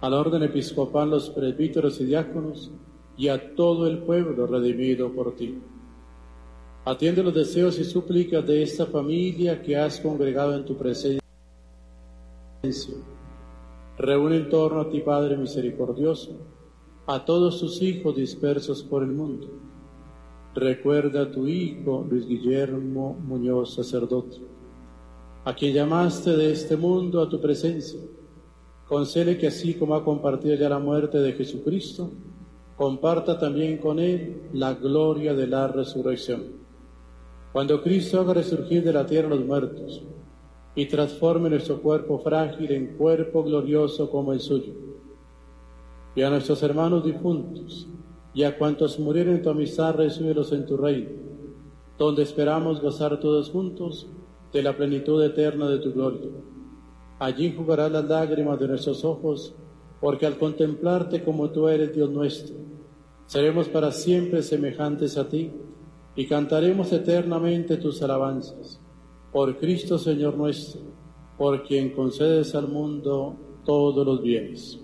[0.00, 2.70] al orden episcopal, los presbíteros y diáconos,
[3.16, 5.58] y a todo el pueblo redimido por ti.
[6.84, 11.20] Atiende los deseos y súplicas de esta familia que has congregado en tu presencia.
[13.96, 16.32] Reúne en torno a ti, Padre misericordioso,
[17.06, 19.48] a todos tus hijos dispersos por el mundo.
[20.54, 24.38] Recuerda a tu hijo Luis Guillermo Muñoz, sacerdote,
[25.44, 28.00] a quien llamaste de este mundo a tu presencia.
[28.88, 32.10] Concede que así como ha compartido ya la muerte de Jesucristo,
[32.76, 36.64] comparta también con él la gloria de la resurrección
[37.54, 40.02] cuando Cristo haga resurgir de la tierra los muertos
[40.74, 44.72] y transforme nuestro cuerpo frágil en cuerpo glorioso como el suyo.
[46.16, 47.86] Y a nuestros hermanos difuntos
[48.34, 51.10] y a cuantos murieron en tu amistad, recíbelos en tu reino,
[51.96, 54.08] donde esperamos gozar todos juntos
[54.52, 56.30] de la plenitud eterna de tu gloria.
[57.24, 59.54] Allí jugarán las lágrimas de nuestros ojos,
[59.98, 62.54] porque al contemplarte como tú eres Dios nuestro,
[63.24, 65.50] seremos para siempre semejantes a ti
[66.14, 68.78] y cantaremos eternamente tus alabanzas.
[69.32, 70.82] Por Cristo Señor nuestro,
[71.38, 74.83] por quien concedes al mundo todos los bienes.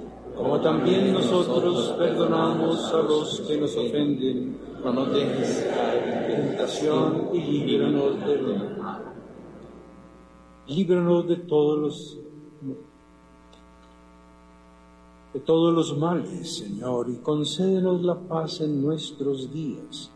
[0.41, 7.29] como también nosotros perdonamos a los que nos ofenden, no nos dejes caer en tentación
[7.31, 9.03] y líbranos del mal.
[10.67, 12.17] Líbranos de todos los
[15.33, 20.11] de todos los males, Señor, y concédenos la paz en nuestros días,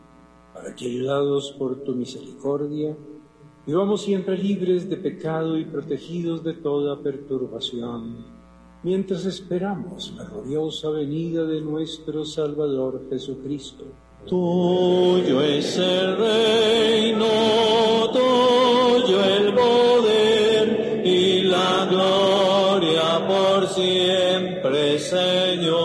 [0.54, 2.98] para que, ayudados por tu misericordia,
[3.66, 8.35] vivamos siempre libres de pecado y protegidos de toda perturbación
[8.86, 13.84] mientras esperamos la gloriosa venida de nuestro Salvador Jesucristo.
[14.28, 17.26] Tuyo es el reino,
[18.14, 25.85] tuyo el poder y la gloria por siempre, Señor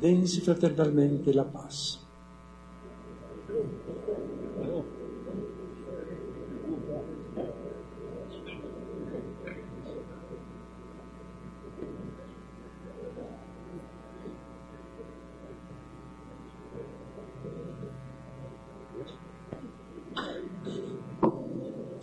[0.00, 2.00] Dense fraternalmente la paz.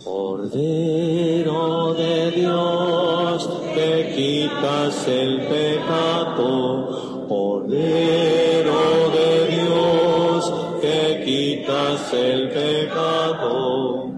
[0.04, 14.10] Cordero de Dios, que quitas el pecado, Cordero de Dios, que quitas el pecado,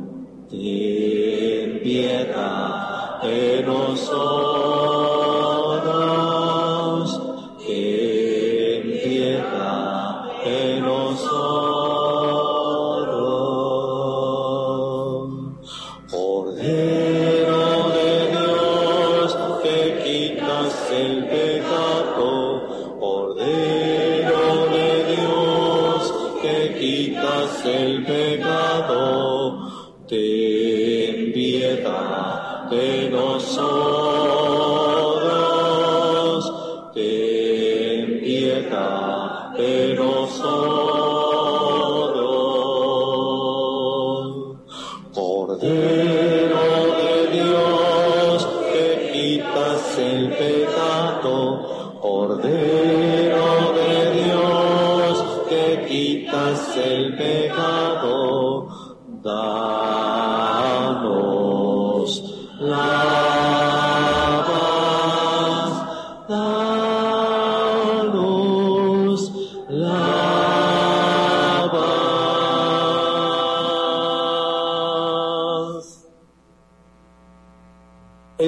[0.49, 5.10] ten piedad de nosotros,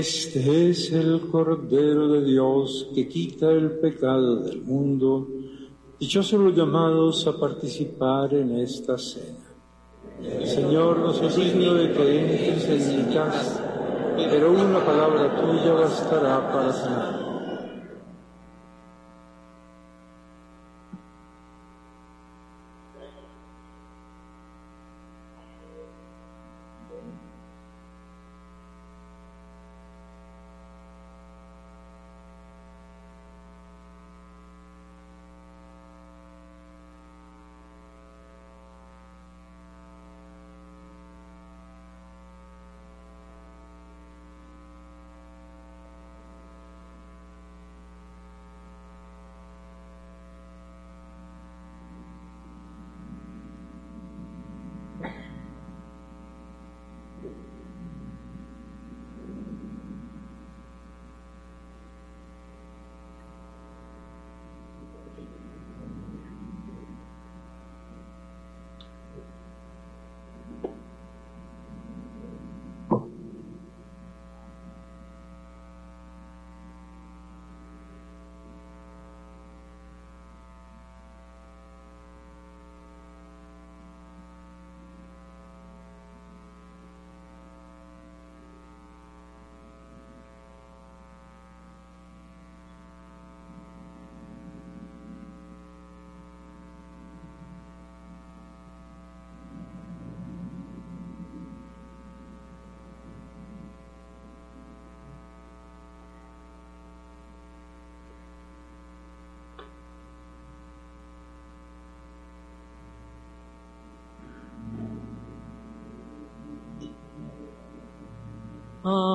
[0.02, 5.28] Este es el Cordero de Dios que quita el pecado del mundo.
[6.00, 9.54] Dichosos los llamados a participar en esta cena.
[10.44, 16.52] Señor no es digno de que entres en mi casa, pero una palabra tuya bastará
[16.52, 17.21] para sanar.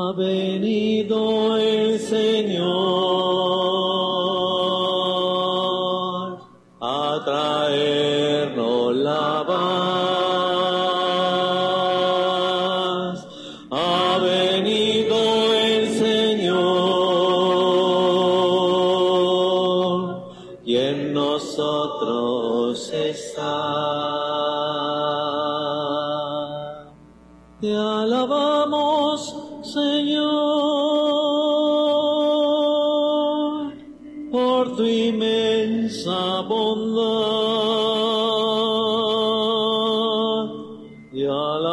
[0.07, 0.76] Abeni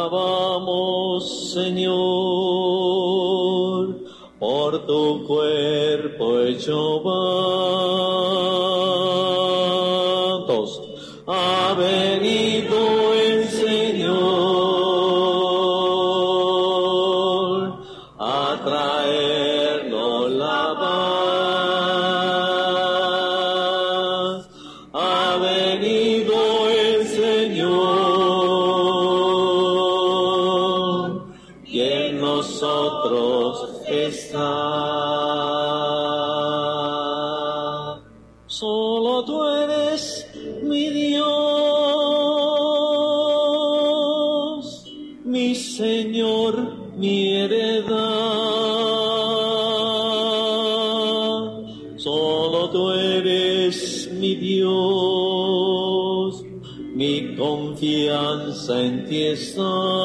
[0.04, 1.94] alabamos, Señor,
[4.38, 8.24] por tu cuerpo hecho pan.
[11.26, 12.53] Ha venido.
[59.14, 60.03] Yisrael.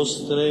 [0.00, 0.49] Tu postrera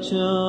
[0.00, 0.47] Church.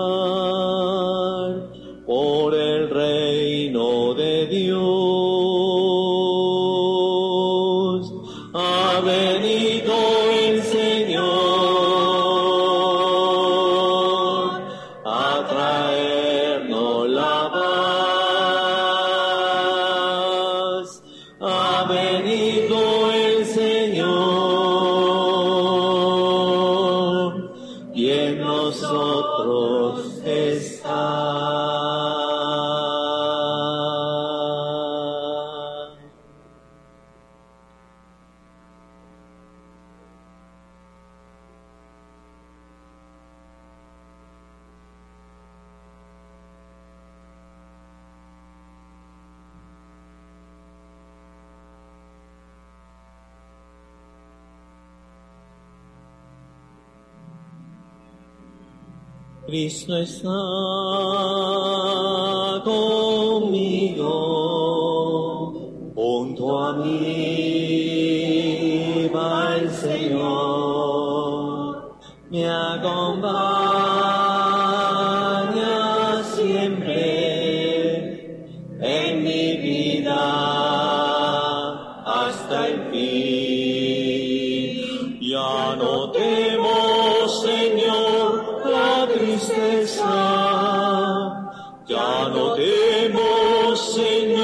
[94.00, 94.39] Jose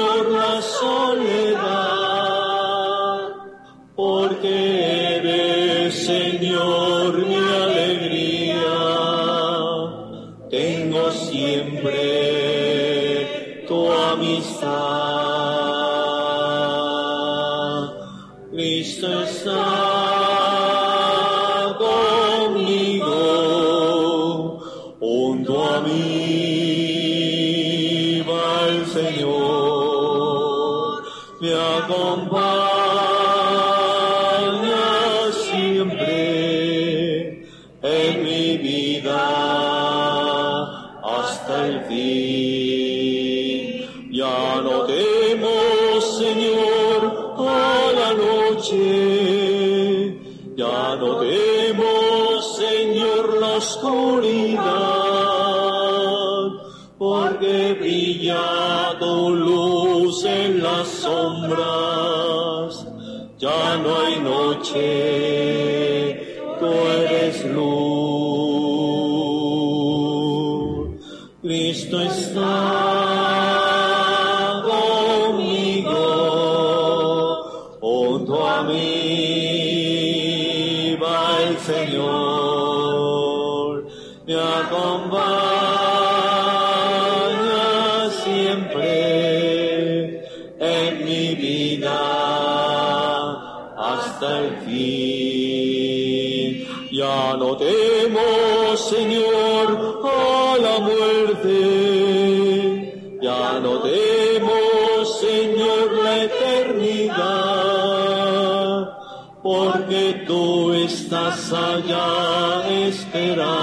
[113.16, 113.55] तेरा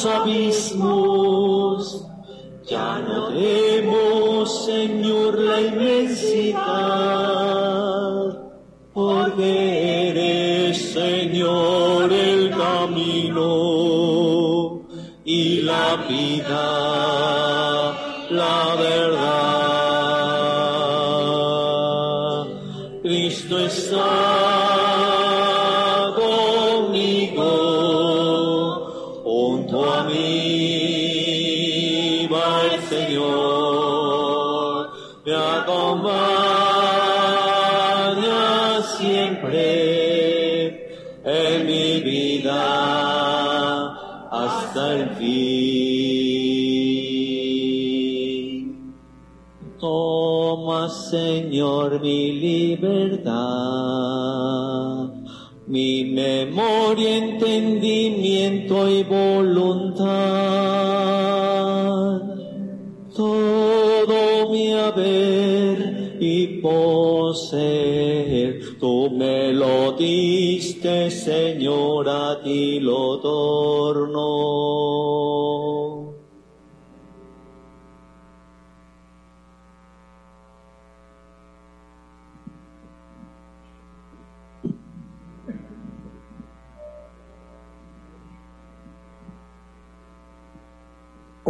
[0.00, 2.06] los abismos.
[2.68, 6.60] Ya no temo, Señor, la inmensidad.
[8.94, 13.40] Porque eres, Señor, el camino
[15.24, 17.96] y la vida,
[18.30, 19.40] la verdad.
[23.02, 24.99] Cristo está
[44.70, 45.34] hasta el fin.
[49.80, 53.34] Toma, Señor, mi libertad,
[55.66, 60.06] mi memoria, entendimiento y voluntad,
[63.16, 68.60] todo mi haber y poseer.
[68.78, 74.69] Tú me lo diste, Señor, a ti lo torno.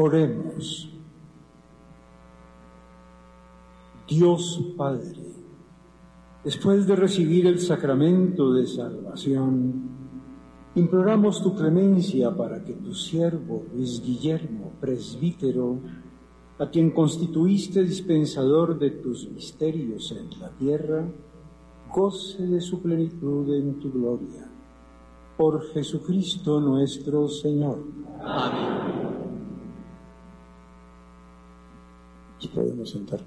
[0.03, 0.89] Oremos.
[4.09, 5.21] Dios Padre,
[6.43, 9.75] después de recibir el sacramento de salvación,
[10.75, 15.79] imploramos tu clemencia para que tu siervo Luis Guillermo, presbítero,
[16.59, 21.07] a quien constituiste dispensador de tus misterios en la tierra,
[21.95, 24.51] goce de su plenitud en tu gloria.
[25.37, 27.85] Por Jesucristo nuestro Señor.
[32.41, 33.21] Nos podemos sentar.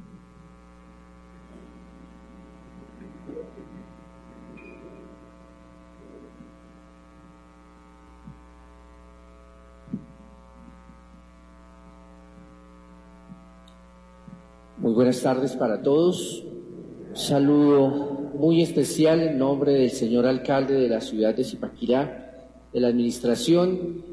[14.79, 16.43] Muy buenas tardes para todos.
[17.13, 22.87] Saludo muy especial en nombre del señor alcalde de la ciudad de Zipaquirá, de la
[22.87, 24.03] administración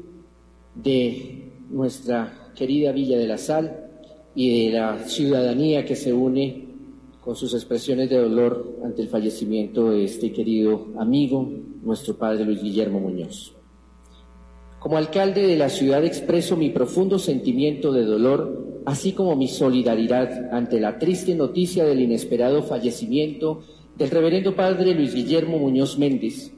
[0.75, 3.90] de nuestra querida Villa de la Sal
[4.35, 6.67] y de la ciudadanía que se une
[7.21, 11.47] con sus expresiones de dolor ante el fallecimiento de este querido amigo,
[11.83, 13.55] nuestro padre Luis Guillermo Muñoz.
[14.79, 20.51] Como alcalde de la ciudad expreso mi profundo sentimiento de dolor, así como mi solidaridad
[20.51, 23.61] ante la triste noticia del inesperado fallecimiento
[23.95, 26.51] del reverendo padre Luis Guillermo Muñoz Méndez,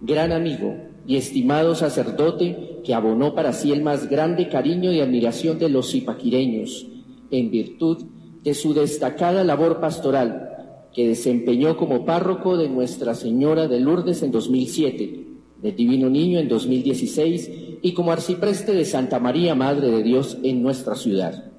[0.00, 0.74] gran amigo
[1.06, 5.92] y estimado sacerdote que abonó para sí el más grande cariño y admiración de los
[5.92, 6.88] zipaquireños,
[7.30, 8.04] en virtud
[8.42, 10.48] de su destacada labor pastoral
[10.94, 15.26] que desempeñó como párroco de Nuestra Señora de Lourdes en 2007,
[15.62, 17.50] del Divino Niño en 2016
[17.82, 21.52] y como arcipreste de Santa María, Madre de Dios, en nuestra ciudad.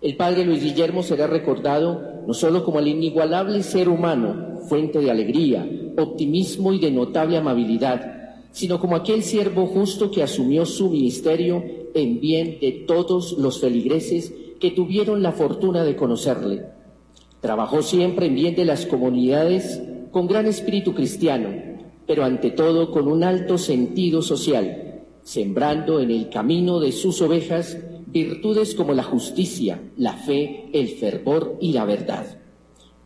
[0.00, 5.10] El padre Luis Guillermo será recordado no solo como el inigualable ser humano, fuente de
[5.10, 11.62] alegría, optimismo y de notable amabilidad, sino como aquel siervo justo que asumió su ministerio
[11.94, 16.66] en bien de todos los feligreses que tuvieron la fortuna de conocerle.
[17.40, 21.48] Trabajó siempre en bien de las comunidades con gran espíritu cristiano,
[22.06, 27.76] pero ante todo con un alto sentido social, sembrando en el camino de sus ovejas
[28.06, 32.38] virtudes como la justicia, la fe, el fervor y la verdad.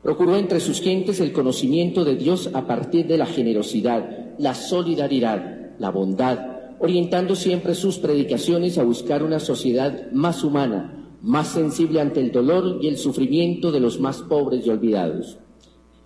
[0.02, 5.76] Procuró entre sus gentes el conocimiento de Dios a partir de la generosidad, la solidaridad,
[5.78, 6.38] la bondad,
[6.78, 12.78] orientando siempre sus predicaciones a buscar una sociedad más humana, más sensible ante el dolor
[12.81, 15.39] y el sufrimiento de los más pobres y olvidados.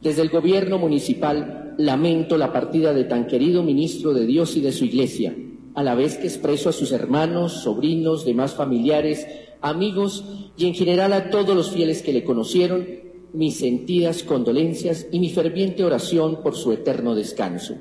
[0.00, 4.72] Desde el gobierno municipal lamento la partida de tan querido ministro de Dios y de
[4.72, 5.36] su iglesia,
[5.74, 9.26] a la vez que expreso a sus hermanos, sobrinos, demás familiares,
[9.60, 10.24] amigos
[10.56, 12.86] y en general a todos los fieles que le conocieron
[13.32, 17.76] mis sentidas condolencias y mi ferviente oración por su eterno descanso.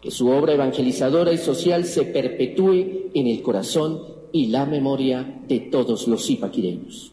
[0.00, 5.60] Que su obra evangelizadora y social se perpetúe en el corazón y la memoria de
[5.60, 7.12] todos los zipaquireños.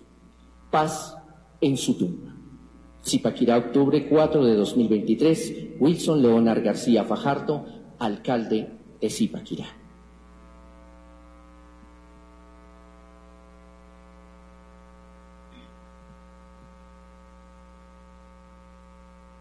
[0.72, 1.18] Paz
[1.62, 2.36] en su tumba.
[3.04, 7.66] Zipaquirá, octubre 4 de 2023, Wilson Leonar García Fajardo,
[8.00, 8.70] alcalde
[9.00, 9.66] de Zipaquirá.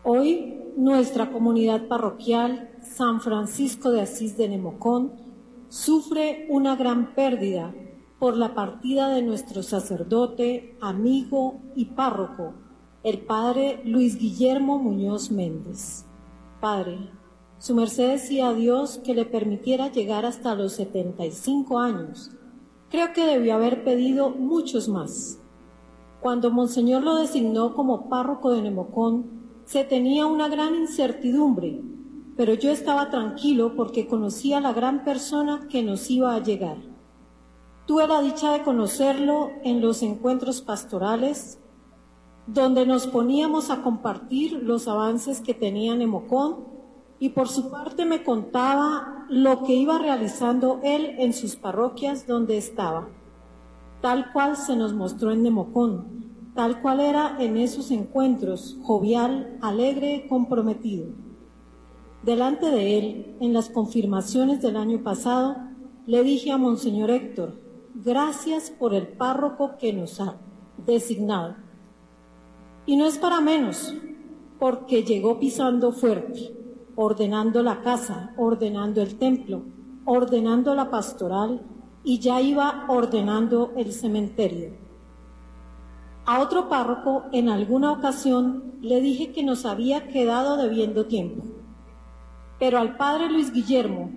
[0.06, 5.23] Hoy nuestra comunidad parroquial San Francisco de Asís de Nemocón
[5.74, 7.74] sufre una gran pérdida
[8.20, 12.54] por la partida de nuestro sacerdote, amigo y párroco,
[13.02, 16.04] el padre Luis Guillermo Muñoz Méndez.
[16.60, 17.10] Padre,
[17.58, 22.30] su merced decía a Dios que le permitiera llegar hasta los 75 años.
[22.88, 25.40] Creo que debió haber pedido muchos más.
[26.20, 29.26] Cuando Monseñor lo designó como párroco de Nemocón,
[29.64, 31.82] se tenía una gran incertidumbre,
[32.36, 36.78] pero yo estaba tranquilo porque conocía la gran persona que nos iba a llegar.
[37.86, 41.58] Tuve la dicha de conocerlo en los encuentros pastorales,
[42.46, 46.64] donde nos poníamos a compartir los avances que tenía Nemocón
[47.18, 52.58] y por su parte me contaba lo que iba realizando él en sus parroquias donde
[52.58, 53.08] estaba,
[54.02, 60.26] tal cual se nos mostró en Nemocón, tal cual era en esos encuentros, jovial, alegre,
[60.28, 61.23] comprometido.
[62.24, 65.56] Delante de él, en las confirmaciones del año pasado,
[66.06, 67.60] le dije a Monseñor Héctor,
[67.94, 70.36] gracias por el párroco que nos ha
[70.86, 71.56] designado.
[72.86, 73.94] Y no es para menos,
[74.58, 76.56] porque llegó pisando fuerte,
[76.96, 79.64] ordenando la casa, ordenando el templo,
[80.06, 81.60] ordenando la pastoral
[82.04, 84.70] y ya iba ordenando el cementerio.
[86.24, 91.53] A otro párroco en alguna ocasión le dije que nos había quedado debiendo tiempo.
[92.58, 94.10] Pero al padre Luis Guillermo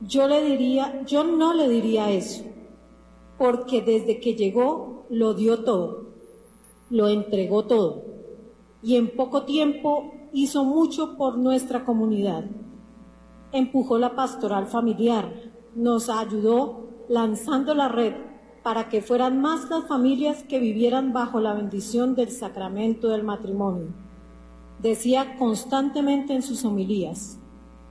[0.00, 2.44] yo le diría, yo no le diría eso,
[3.38, 6.08] porque desde que llegó lo dio todo,
[6.90, 8.14] lo entregó todo
[8.84, 12.44] y en poco tiempo hizo mucho por nuestra comunidad.
[13.50, 15.32] Empujó la pastoral familiar,
[15.74, 18.12] nos ayudó lanzando la red
[18.62, 23.86] para que fueran más las familias que vivieran bajo la bendición del sacramento del matrimonio.
[24.80, 27.38] Decía constantemente en sus homilías,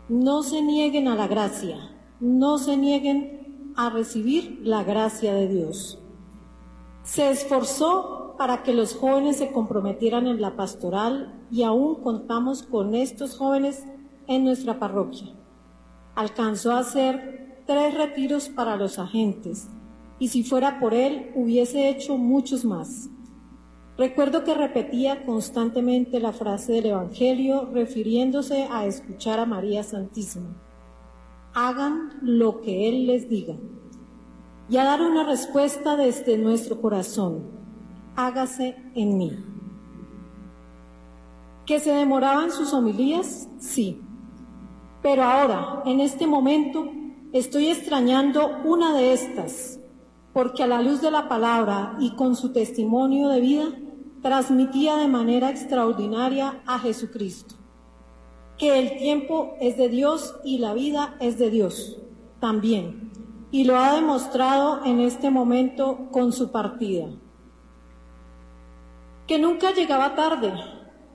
[0.10, 1.78] no se nieguen a la gracia,
[2.20, 6.00] no se nieguen a recibir la gracia de Dios.
[7.04, 12.96] Se esforzó para que los jóvenes se comprometieran en la pastoral y aún contamos con
[12.96, 13.86] estos jóvenes
[14.28, 15.34] en nuestra parroquia.
[16.16, 19.70] Alcanzó a hacer tres retiros para los agentes,
[20.20, 23.10] y si fuera por él hubiese hecho muchos más.
[23.98, 30.50] Recuerdo que repetía constantemente la frase del Evangelio refiriéndose a escuchar a María Santísima.
[31.54, 33.56] Hagan lo que Él les diga.
[34.68, 37.44] Y a dar una respuesta desde nuestro corazón.
[38.16, 39.32] Hágase en mí.
[41.68, 43.48] ¿Que se demoraban sus homilías?
[43.60, 44.02] Sí.
[45.04, 46.90] Pero ahora, en este momento,
[47.32, 49.80] estoy extrañando una de estas,
[50.34, 53.66] porque a la luz de la palabra y con su testimonio de vida,
[54.24, 57.56] transmitía de manera extraordinaria a Jesucristo,
[58.58, 61.98] que el tiempo es de Dios y la vida es de Dios
[62.40, 63.12] también,
[63.52, 67.08] y lo ha demostrado en este momento con su partida.
[69.28, 70.54] Que nunca llegaba tarde,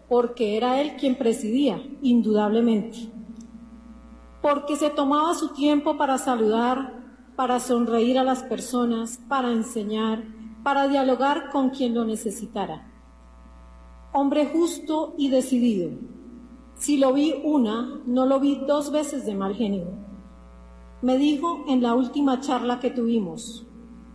[0.06, 3.10] porque era él quien presidía, indudablemente,
[4.42, 6.92] porque se tomaba su tiempo para saludar,
[7.36, 10.24] para sonreír a las personas, para enseñar,
[10.62, 12.87] para dialogar con quien lo necesitara
[14.12, 15.90] hombre justo y decidido.
[16.76, 19.86] Si lo vi una, no lo vi dos veces de mal genio.
[21.02, 23.66] Me dijo en la última charla que tuvimos,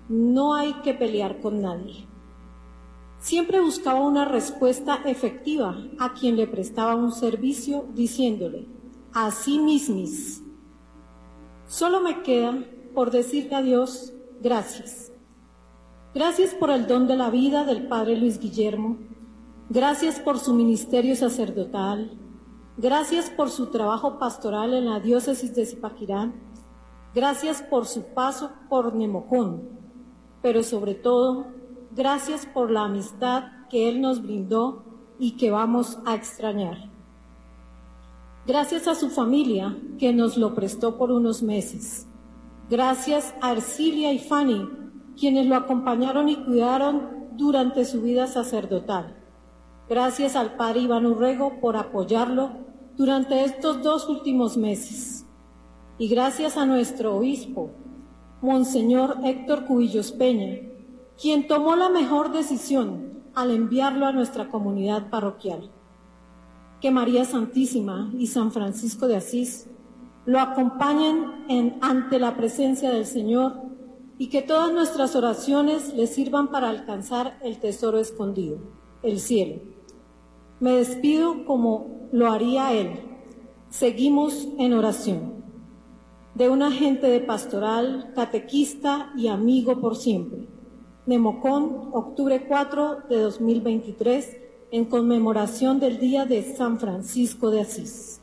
[0.10, 2.08] no hay que pelear con nadie.
[3.20, 8.68] Siempre buscaba una respuesta efectiva a quien le prestaba un servicio diciéndole,
[9.14, 10.44] así mismis.
[11.68, 15.12] Solo me queda por decirle a Dios, gracias.
[16.14, 18.98] Gracias por el don de la vida del Padre Luis Guillermo,
[19.74, 22.12] Gracias por su ministerio sacerdotal.
[22.78, 26.32] Gracias por su trabajo pastoral en la diócesis de Zipaquirá.
[27.16, 29.68] Gracias por su paso por Nemocón.
[30.44, 31.48] Pero sobre todo,
[31.90, 34.84] gracias por la amistad que Él nos brindó
[35.18, 36.92] y que vamos a extrañar.
[38.46, 42.08] Gracias a su familia que nos lo prestó por unos meses.
[42.70, 44.70] Gracias a Ercilia y Fanny,
[45.20, 49.23] quienes lo acompañaron y cuidaron durante su vida sacerdotal.
[49.90, 52.52] Gracias al padre Iván Urrego por apoyarlo
[52.96, 55.26] durante estos dos últimos meses.
[55.98, 57.72] Y gracias a nuestro obispo,
[58.42, 60.60] Monseñor Héctor Cubillos Peña,
[61.22, 65.70] quien tomó la mejor decisión al enviarlo a nuestra comunidad parroquial.
[66.80, 69.70] Que María Santísima y San Francisco de Asís
[70.26, 73.54] lo acompañen en, ante la presencia del Señor
[74.18, 78.60] y que todas nuestras oraciones le sirvan para alcanzar el tesoro escondido,
[79.02, 79.73] el cielo.
[80.64, 82.92] Me despido como lo haría Él.
[83.70, 85.44] Seguimos en oración.
[86.36, 90.48] De un agente de pastoral, catequista y amigo por siempre.
[91.06, 94.38] Nemocón, octubre 4 de 2023,
[94.72, 98.22] en conmemoración del Día de San Francisco de Asís.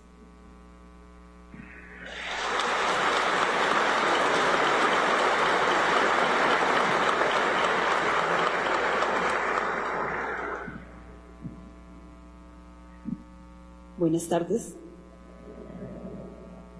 [14.00, 14.76] Buenas tardes.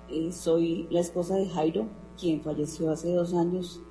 [0.09, 1.87] Eh, soy la esposa de Jairo,
[2.19, 3.83] quien falleció hace dos años,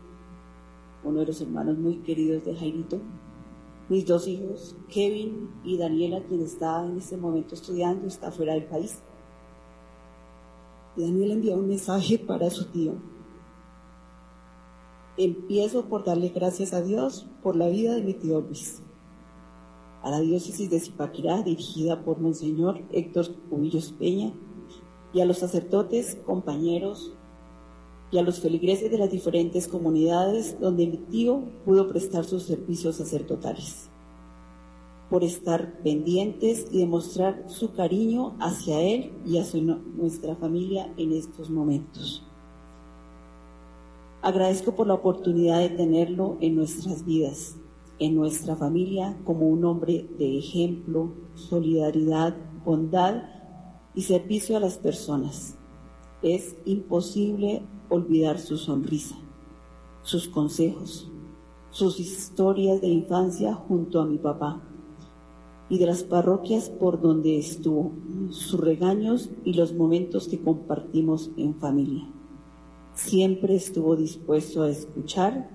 [1.04, 3.00] uno de los hermanos muy queridos de Jairito.
[3.88, 8.66] Mis dos hijos, Kevin y Daniela, quien está en este momento estudiando, está fuera del
[8.66, 8.98] país.
[10.98, 12.96] Daniela envió un mensaje para su tío.
[15.18, 18.82] Empiezo por darle gracias a Dios por la vida de mi tío Luis
[20.04, 24.32] a la diócesis de Zipaquirá, dirigida por Monseñor Héctor Cubillos Peña,
[25.14, 27.14] y a los sacerdotes, compañeros,
[28.12, 32.96] y a los feligreses de las diferentes comunidades donde mi tío pudo prestar sus servicios
[32.96, 33.90] sacerdotales,
[35.10, 41.50] por estar pendientes y demostrar su cariño hacia él y hacia nuestra familia en estos
[41.50, 42.24] momentos.
[44.22, 47.56] Agradezco por la oportunidad de tenerlo en nuestras vidas
[48.00, 52.36] en nuestra familia como un hombre de ejemplo, solidaridad,
[52.66, 53.24] bondad
[53.94, 55.58] y servicio a las personas.
[56.22, 59.16] Es imposible olvidar su sonrisa,
[60.02, 61.12] sus consejos,
[61.70, 64.62] sus historias de infancia junto a mi papá
[65.70, 67.92] y de las parroquias por donde estuvo,
[68.30, 72.08] sus regaños y los momentos que compartimos en familia.
[72.94, 75.50] Siempre estuvo dispuesto a escuchar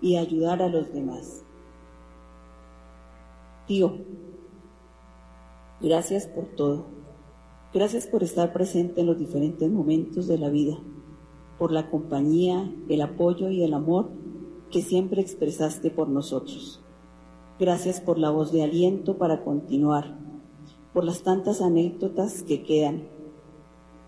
[0.00, 1.45] y ayudar a los demás.
[3.66, 3.94] Tío,
[5.80, 6.84] gracias por todo.
[7.74, 10.78] Gracias por estar presente en los diferentes momentos de la vida,
[11.58, 14.08] por la compañía, el apoyo y el amor
[14.70, 16.80] que siempre expresaste por nosotros.
[17.58, 20.16] Gracias por la voz de aliento para continuar,
[20.94, 23.08] por las tantas anécdotas que quedan,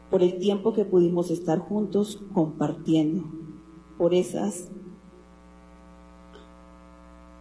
[0.09, 3.25] por el tiempo que pudimos estar juntos compartiendo,
[3.99, 4.69] por esas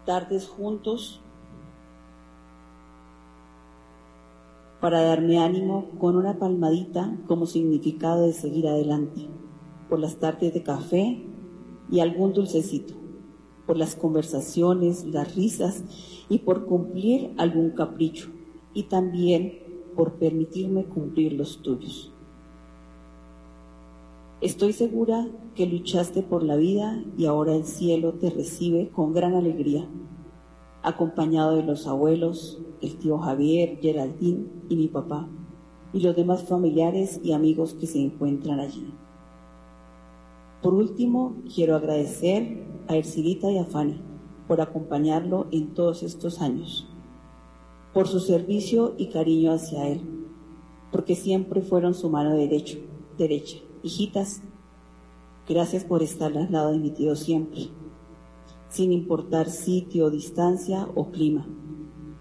[0.03, 1.22] tardes juntos
[4.81, 9.27] para darme ánimo con una palmadita como significado de seguir adelante,
[9.89, 11.23] por las tardes de café
[11.89, 12.93] y algún dulcecito,
[13.65, 15.83] por las conversaciones, las risas
[16.29, 18.29] y por cumplir algún capricho
[18.73, 19.59] y también
[19.95, 22.13] por permitirme cumplir los tuyos.
[24.39, 29.33] Estoy segura que luchaste por la vida y ahora el cielo te recibe con gran
[29.33, 29.87] alegría,
[30.83, 35.27] acompañado de los abuelos, el tío Javier, Geraldine y mi papá,
[35.93, 38.93] y los demás familiares y amigos que se encuentran allí.
[40.61, 44.01] Por último, quiero agradecer a Ercilita y a Fanny
[44.47, 46.87] por acompañarlo en todos estos años,
[47.93, 50.01] por su servicio y cariño hacia él,
[50.91, 52.77] porque siempre fueron su mano derecha.
[53.83, 54.41] Hijitas,
[55.47, 57.69] gracias por estar al lado de mi tío siempre,
[58.69, 61.48] sin importar sitio, distancia o clima.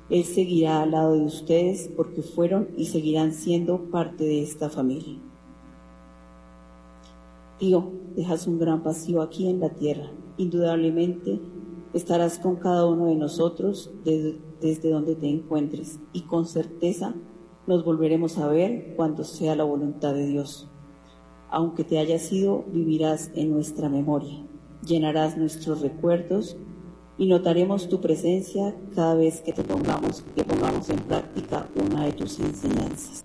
[0.09, 5.19] Él seguirá al lado de ustedes porque fueron y seguirán siendo parte de esta familia.
[7.59, 10.11] Tío, dejas un gran vacío aquí en la tierra.
[10.37, 11.41] Indudablemente
[11.93, 17.15] estarás con cada uno de nosotros desde, donde te encuentres y con certeza
[17.67, 20.69] nos volveremos a ver cuando sea la voluntad de Dios.
[21.51, 24.47] Aunque te hayas ido, vivirás en nuestra memoria,
[24.85, 26.57] llenarás nuestros recuerdos
[27.19, 32.13] y notaremos tu presencia cada vez que te pongamos, que pongamos en práctica una de
[32.13, 33.25] tus enseñanzas.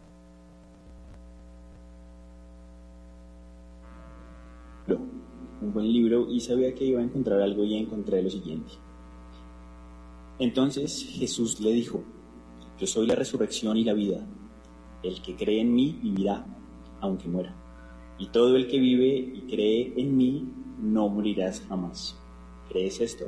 [5.62, 8.72] un buen libro y sabía que iba a encontrar algo y encontré lo siguiente.
[10.40, 12.04] Entonces Jesús le dijo,
[12.80, 14.28] yo soy la resurrección y la vida.
[15.04, 16.46] El que cree en mí vivirá,
[17.00, 17.56] aunque muera.
[18.18, 22.18] Y todo el que vive y cree en mí no morirás jamás.
[22.70, 23.26] ¿Crees esto?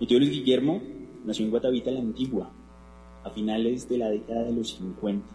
[0.00, 0.80] Mi tío Luis Guillermo
[1.24, 2.50] nació en Guatavita la Antigua,
[3.24, 5.26] a finales de la década de los 50.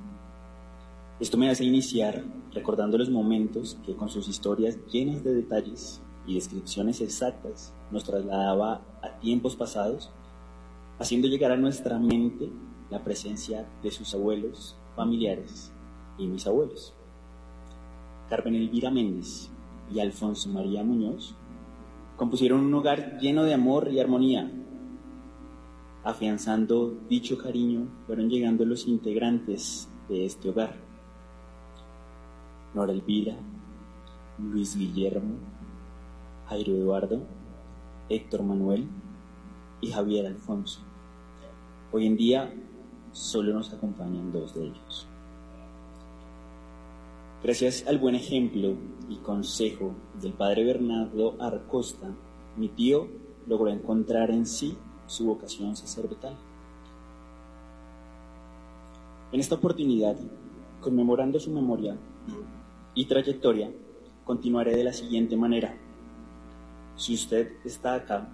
[1.19, 2.23] Esto me hace iniciar
[2.53, 8.81] recordando los momentos que con sus historias llenas de detalles y descripciones exactas nos trasladaba
[9.01, 10.09] a tiempos pasados,
[10.97, 12.49] haciendo llegar a nuestra mente
[12.89, 15.71] la presencia de sus abuelos, familiares
[16.17, 16.93] y mis abuelos.
[18.29, 19.49] Carmen Elvira Méndez
[19.91, 21.35] y Alfonso María Muñoz
[22.15, 24.51] compusieron un hogar lleno de amor y armonía.
[26.03, 30.75] Afianzando dicho cariño, fueron llegando los integrantes de este hogar
[32.73, 33.35] Nora Elvira,
[34.39, 35.35] Luis Guillermo,
[36.47, 37.21] Jairo Eduardo,
[38.09, 38.87] Héctor Manuel
[39.79, 40.81] y Javier Alfonso.
[41.91, 42.53] Hoy en día
[43.11, 45.07] solo nos acompañan dos de ellos.
[47.43, 48.77] Gracias al buen ejemplo
[49.09, 52.09] y consejo del padre Bernardo Arcosta,
[52.55, 53.09] mi tío
[53.47, 56.37] logró encontrar en sí su vocación sacerdotal.
[59.33, 60.15] En esta oportunidad,
[60.79, 61.97] conmemorando su memoria,
[62.95, 63.69] y trayectoria,
[64.23, 65.75] continuaré de la siguiente manera.
[66.95, 68.29] Si usted está acá,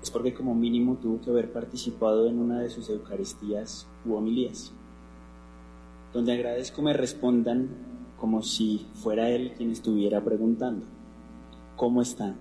[0.00, 4.72] es porque como mínimo tuvo que haber participado en una de sus Eucaristías u homilías,
[6.12, 7.87] donde agradezco me respondan
[8.20, 10.86] como si fuera él quien estuviera preguntando,
[11.76, 12.36] ¿cómo están?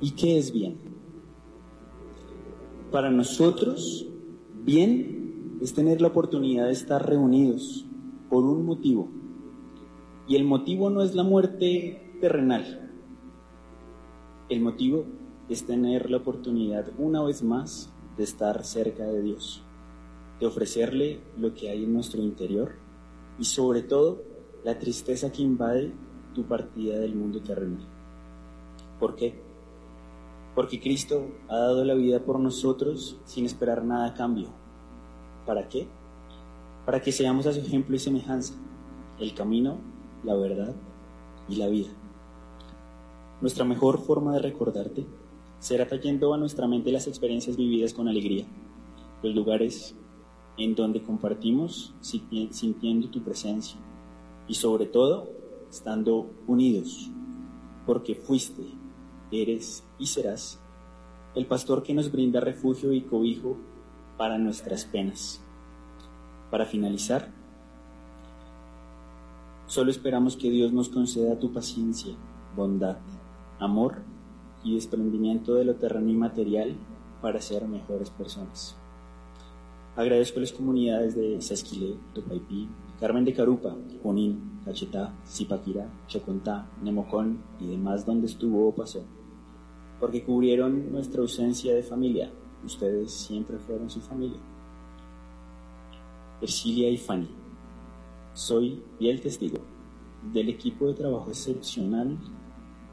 [0.00, 0.78] ¿Y qué es bien?
[2.90, 4.06] Para nosotros,
[4.64, 7.84] bien es tener la oportunidad de estar reunidos
[8.30, 9.08] por un motivo.
[10.26, 12.90] Y el motivo no es la muerte terrenal.
[14.48, 15.04] El motivo
[15.48, 19.62] es tener la oportunidad una vez más de estar cerca de Dios,
[20.40, 22.72] de ofrecerle lo que hay en nuestro interior
[23.38, 24.22] y sobre todo
[24.64, 25.92] la tristeza que invade
[26.34, 27.86] tu partida del mundo terrenal.
[29.00, 29.40] ¿Por qué?
[30.54, 34.48] Porque Cristo ha dado la vida por nosotros sin esperar nada a cambio.
[35.46, 35.88] ¿Para qué?
[36.88, 38.54] para que seamos a su ejemplo y semejanza,
[39.18, 39.76] el camino,
[40.24, 40.74] la verdad
[41.46, 41.90] y la vida.
[43.42, 45.04] Nuestra mejor forma de recordarte
[45.58, 48.46] será trayendo a nuestra mente las experiencias vividas con alegría,
[49.22, 49.94] los lugares
[50.58, 53.78] en donde compartimos sintiendo tu presencia
[54.48, 55.30] y sobre todo
[55.70, 57.10] estando unidos,
[57.86, 58.64] porque fuiste,
[59.30, 60.60] eres y serás
[61.34, 63.56] el pastor que nos brinda refugio y cobijo
[64.16, 65.40] para nuestras penas.
[66.50, 67.30] Para finalizar,
[69.66, 72.14] solo esperamos que Dios nos conceda tu paciencia,
[72.56, 72.96] bondad,
[73.60, 74.02] amor
[74.64, 76.76] y desprendimiento de lo terreno y material
[77.22, 78.76] para ser mejores personas.
[79.98, 82.68] Agradezco a las comunidades de Sasquilé, Topaipí,
[83.00, 89.04] Carmen de Carupa, Junín, Cachetá, Zipaquirá, Chocontá, Nemocón y demás donde estuvo o pasó,
[89.98, 92.30] porque cubrieron nuestra ausencia de familia.
[92.64, 94.38] Ustedes siempre fueron su familia.
[96.40, 97.30] Ercilia y Fanny.
[98.34, 99.58] Soy el testigo
[100.32, 102.16] del equipo de trabajo excepcional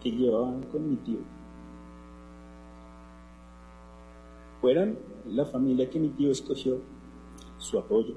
[0.01, 1.19] que llevaban con mi tío.
[4.59, 6.79] Fueron la familia que mi tío escogió,
[7.65, 8.15] su apoyo,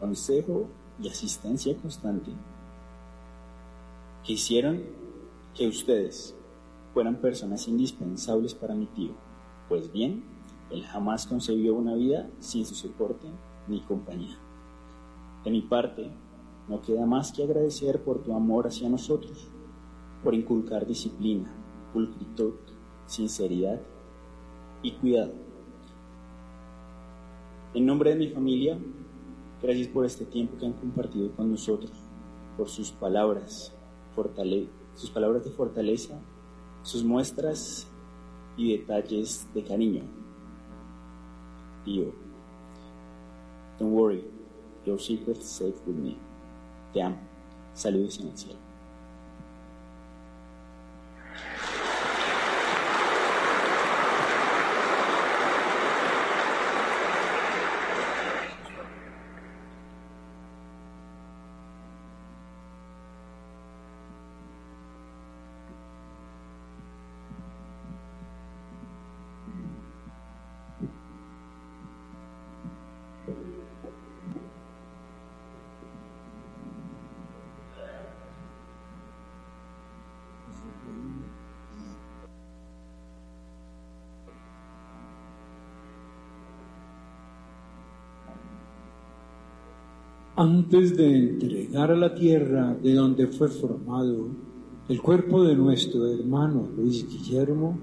[0.00, 0.68] consejo
[1.00, 2.32] y asistencia constante
[4.22, 4.82] Quisieron
[5.54, 6.34] que ustedes
[6.92, 9.12] fueran personas indispensables para mi tío.
[9.68, 10.22] Pues bien,
[10.70, 13.26] él jamás concebió una vida sin su soporte
[13.66, 14.36] ni compañía.
[15.42, 16.10] De mi parte,
[16.68, 19.48] no queda más que agradecer por tu amor hacia nosotros,
[20.22, 21.50] por inculcar disciplina,
[21.94, 22.54] pulcritud,
[23.06, 23.80] sinceridad
[24.82, 25.49] y cuidado.
[27.72, 28.76] En nombre de mi familia,
[29.62, 31.92] gracias por este tiempo que han compartido con nosotros,
[32.56, 33.72] por sus palabras,
[34.96, 36.20] sus palabras de fortaleza,
[36.82, 37.86] sus muestras
[38.56, 40.02] y detalles de cariño.
[41.84, 42.12] Tío,
[43.78, 44.24] don't worry,
[44.84, 46.16] your secret is safe with me.
[46.92, 47.18] Te amo.
[47.72, 48.69] Saludos en el cielo.
[90.40, 94.28] Antes de entregar a la tierra de donde fue formado
[94.88, 97.78] el cuerpo de nuestro hermano Luis Guillermo,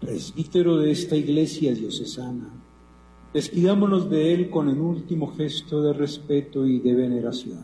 [0.00, 2.50] presbítero de esta iglesia diocesana,
[3.32, 7.62] despidámonos de él con el último gesto de respeto y de veneración.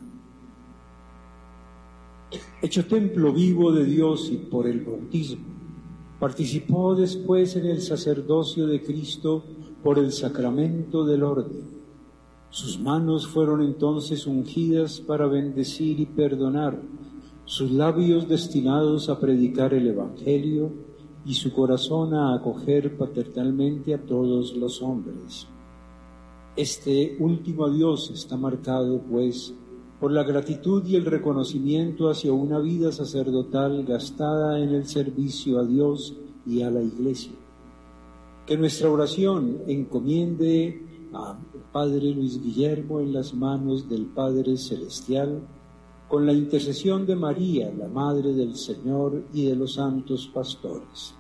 [2.62, 5.46] Hecho templo vivo de Dios y por el bautismo,
[6.20, 9.42] participó después en el sacerdocio de Cristo
[9.82, 11.81] por el sacramento del orden
[12.52, 16.78] sus manos fueron entonces ungidas para bendecir y perdonar,
[17.46, 20.70] sus labios destinados a predicar el Evangelio
[21.24, 25.48] y su corazón a acoger paternalmente a todos los hombres.
[26.54, 29.54] Este último adiós está marcado, pues,
[29.98, 35.64] por la gratitud y el reconocimiento hacia una vida sacerdotal gastada en el servicio a
[35.64, 36.14] Dios
[36.46, 37.32] y a la Iglesia.
[38.44, 40.82] Que nuestra oración encomiende
[41.14, 41.38] a
[41.72, 45.40] Padre Luis Guillermo en las manos del Padre Celestial,
[46.06, 51.14] con la intercesión de María, la Madre del Señor y de los santos pastores.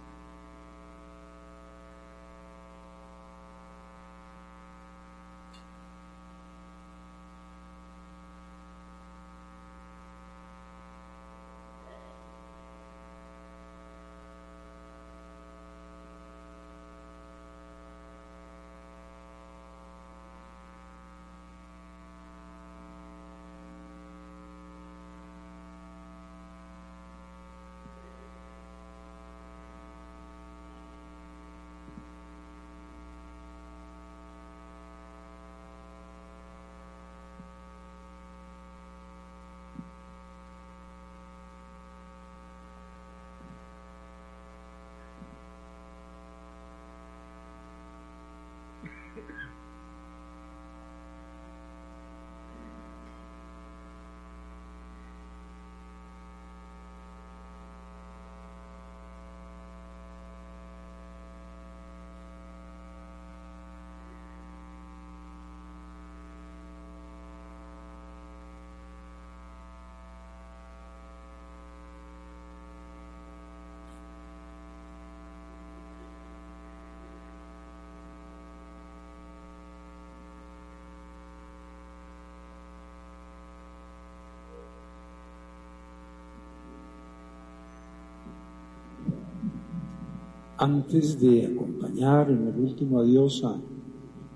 [90.62, 93.42] Antes de acompañar en el último adiós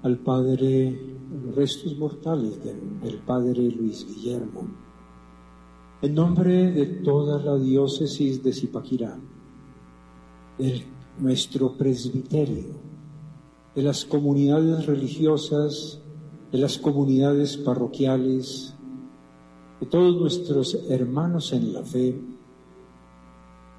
[0.03, 4.67] al Padre, los restos mortales del, Padre Luis Guillermo.
[6.03, 9.17] En nombre de toda la diócesis de Zipaquirá,
[10.59, 10.83] de
[11.21, 12.75] nuestro presbiterio,
[13.77, 16.03] de las comunidades religiosas,
[16.51, 18.75] de las comunidades parroquiales,
[19.79, 22.21] de todos nuestros hermanos en la fe,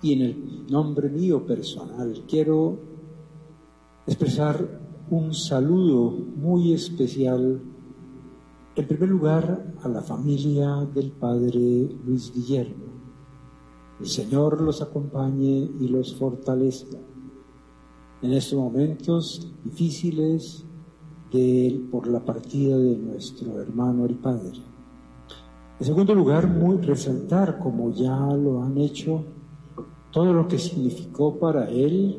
[0.07, 2.79] y en el nombre mío personal quiero
[4.05, 4.79] expresar
[5.09, 7.61] un saludo muy especial,
[8.75, 12.85] en primer lugar, a la familia del Padre Luis Guillermo.
[13.99, 16.99] El Señor los acompañe y los fortalezca
[18.21, 20.65] en estos momentos difíciles
[21.34, 24.59] de, por la partida de nuestro hermano el Padre.
[25.79, 29.25] En segundo lugar, muy resaltar, como ya lo han hecho,
[30.18, 32.18] todo lo que significó para él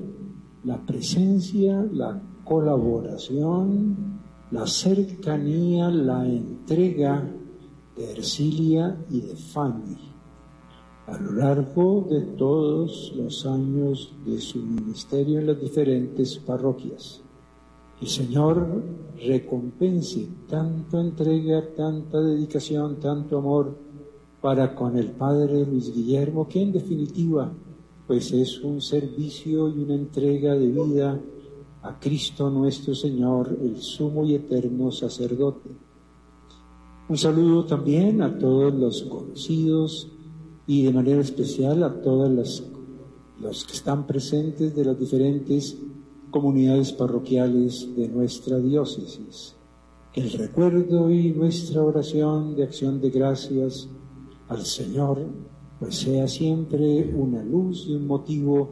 [0.63, 4.21] la presencia, la colaboración,
[4.53, 7.29] la cercanía, la entrega
[7.97, 9.97] de Ercilia y de Fanny
[11.09, 17.21] a lo largo de todos los años de su ministerio en las diferentes parroquias.
[18.01, 18.81] El Señor
[19.27, 23.77] recompense tanta entrega, tanta dedicación, tanto amor
[24.41, 27.53] para con el Padre Luis Guillermo, que en definitiva
[28.09, 31.21] pues es un servicio y una entrega de vida
[31.83, 35.69] a Cristo nuestro Señor, el sumo y eterno sacerdote.
[37.07, 40.11] Un saludo también a todos los conocidos
[40.67, 42.65] y de manera especial a todos
[43.39, 45.77] los que están presentes de las diferentes
[46.31, 49.55] comunidades parroquiales de nuestra diócesis.
[50.15, 53.87] El recuerdo y nuestra oración de acción de gracias
[54.49, 55.27] al Señor
[55.79, 58.71] pues sea siempre una luz y un motivo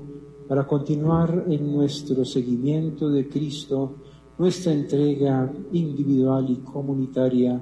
[0.48, 3.96] para continuar en nuestro seguimiento de Cristo,
[4.38, 7.60] nuestra entrega individual y comunitaria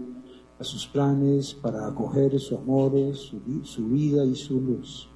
[0.59, 5.09] a sus planes para acoger su amor, su, su vida y su luz.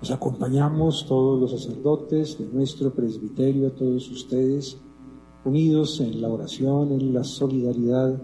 [0.00, 4.78] Nos acompañamos todos los sacerdotes de nuestro presbiterio, a todos ustedes,
[5.44, 8.20] unidos en la oración, en la solidaridad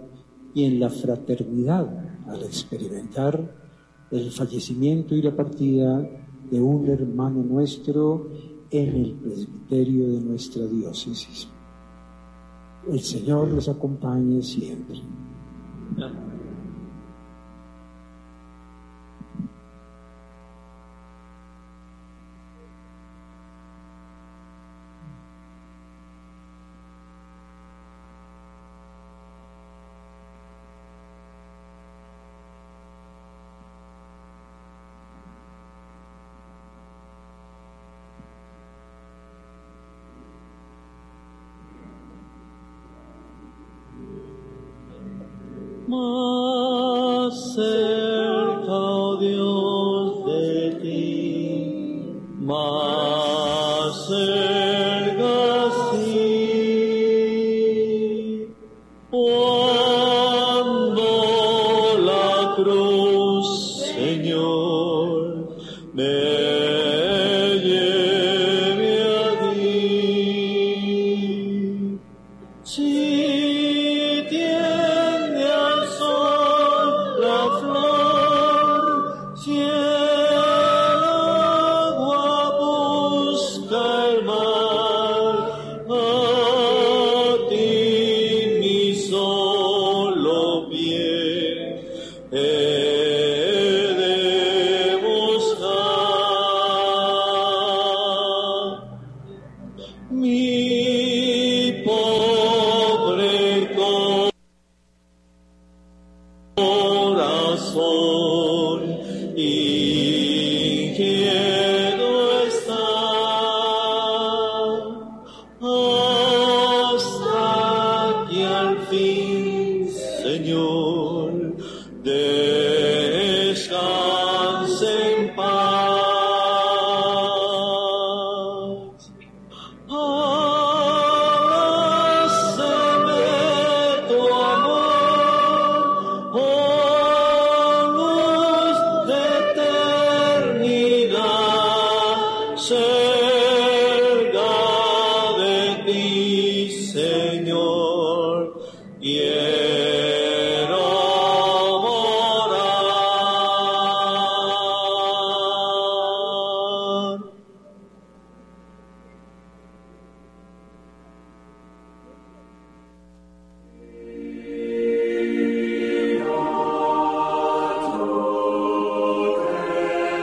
[0.55, 3.68] y en la fraternidad al experimentar
[4.11, 6.09] el fallecimiento y la partida
[6.51, 8.29] de un hermano nuestro
[8.71, 11.49] en el presbiterio de nuestra diócesis.
[12.91, 15.01] El Señor los acompañe siempre.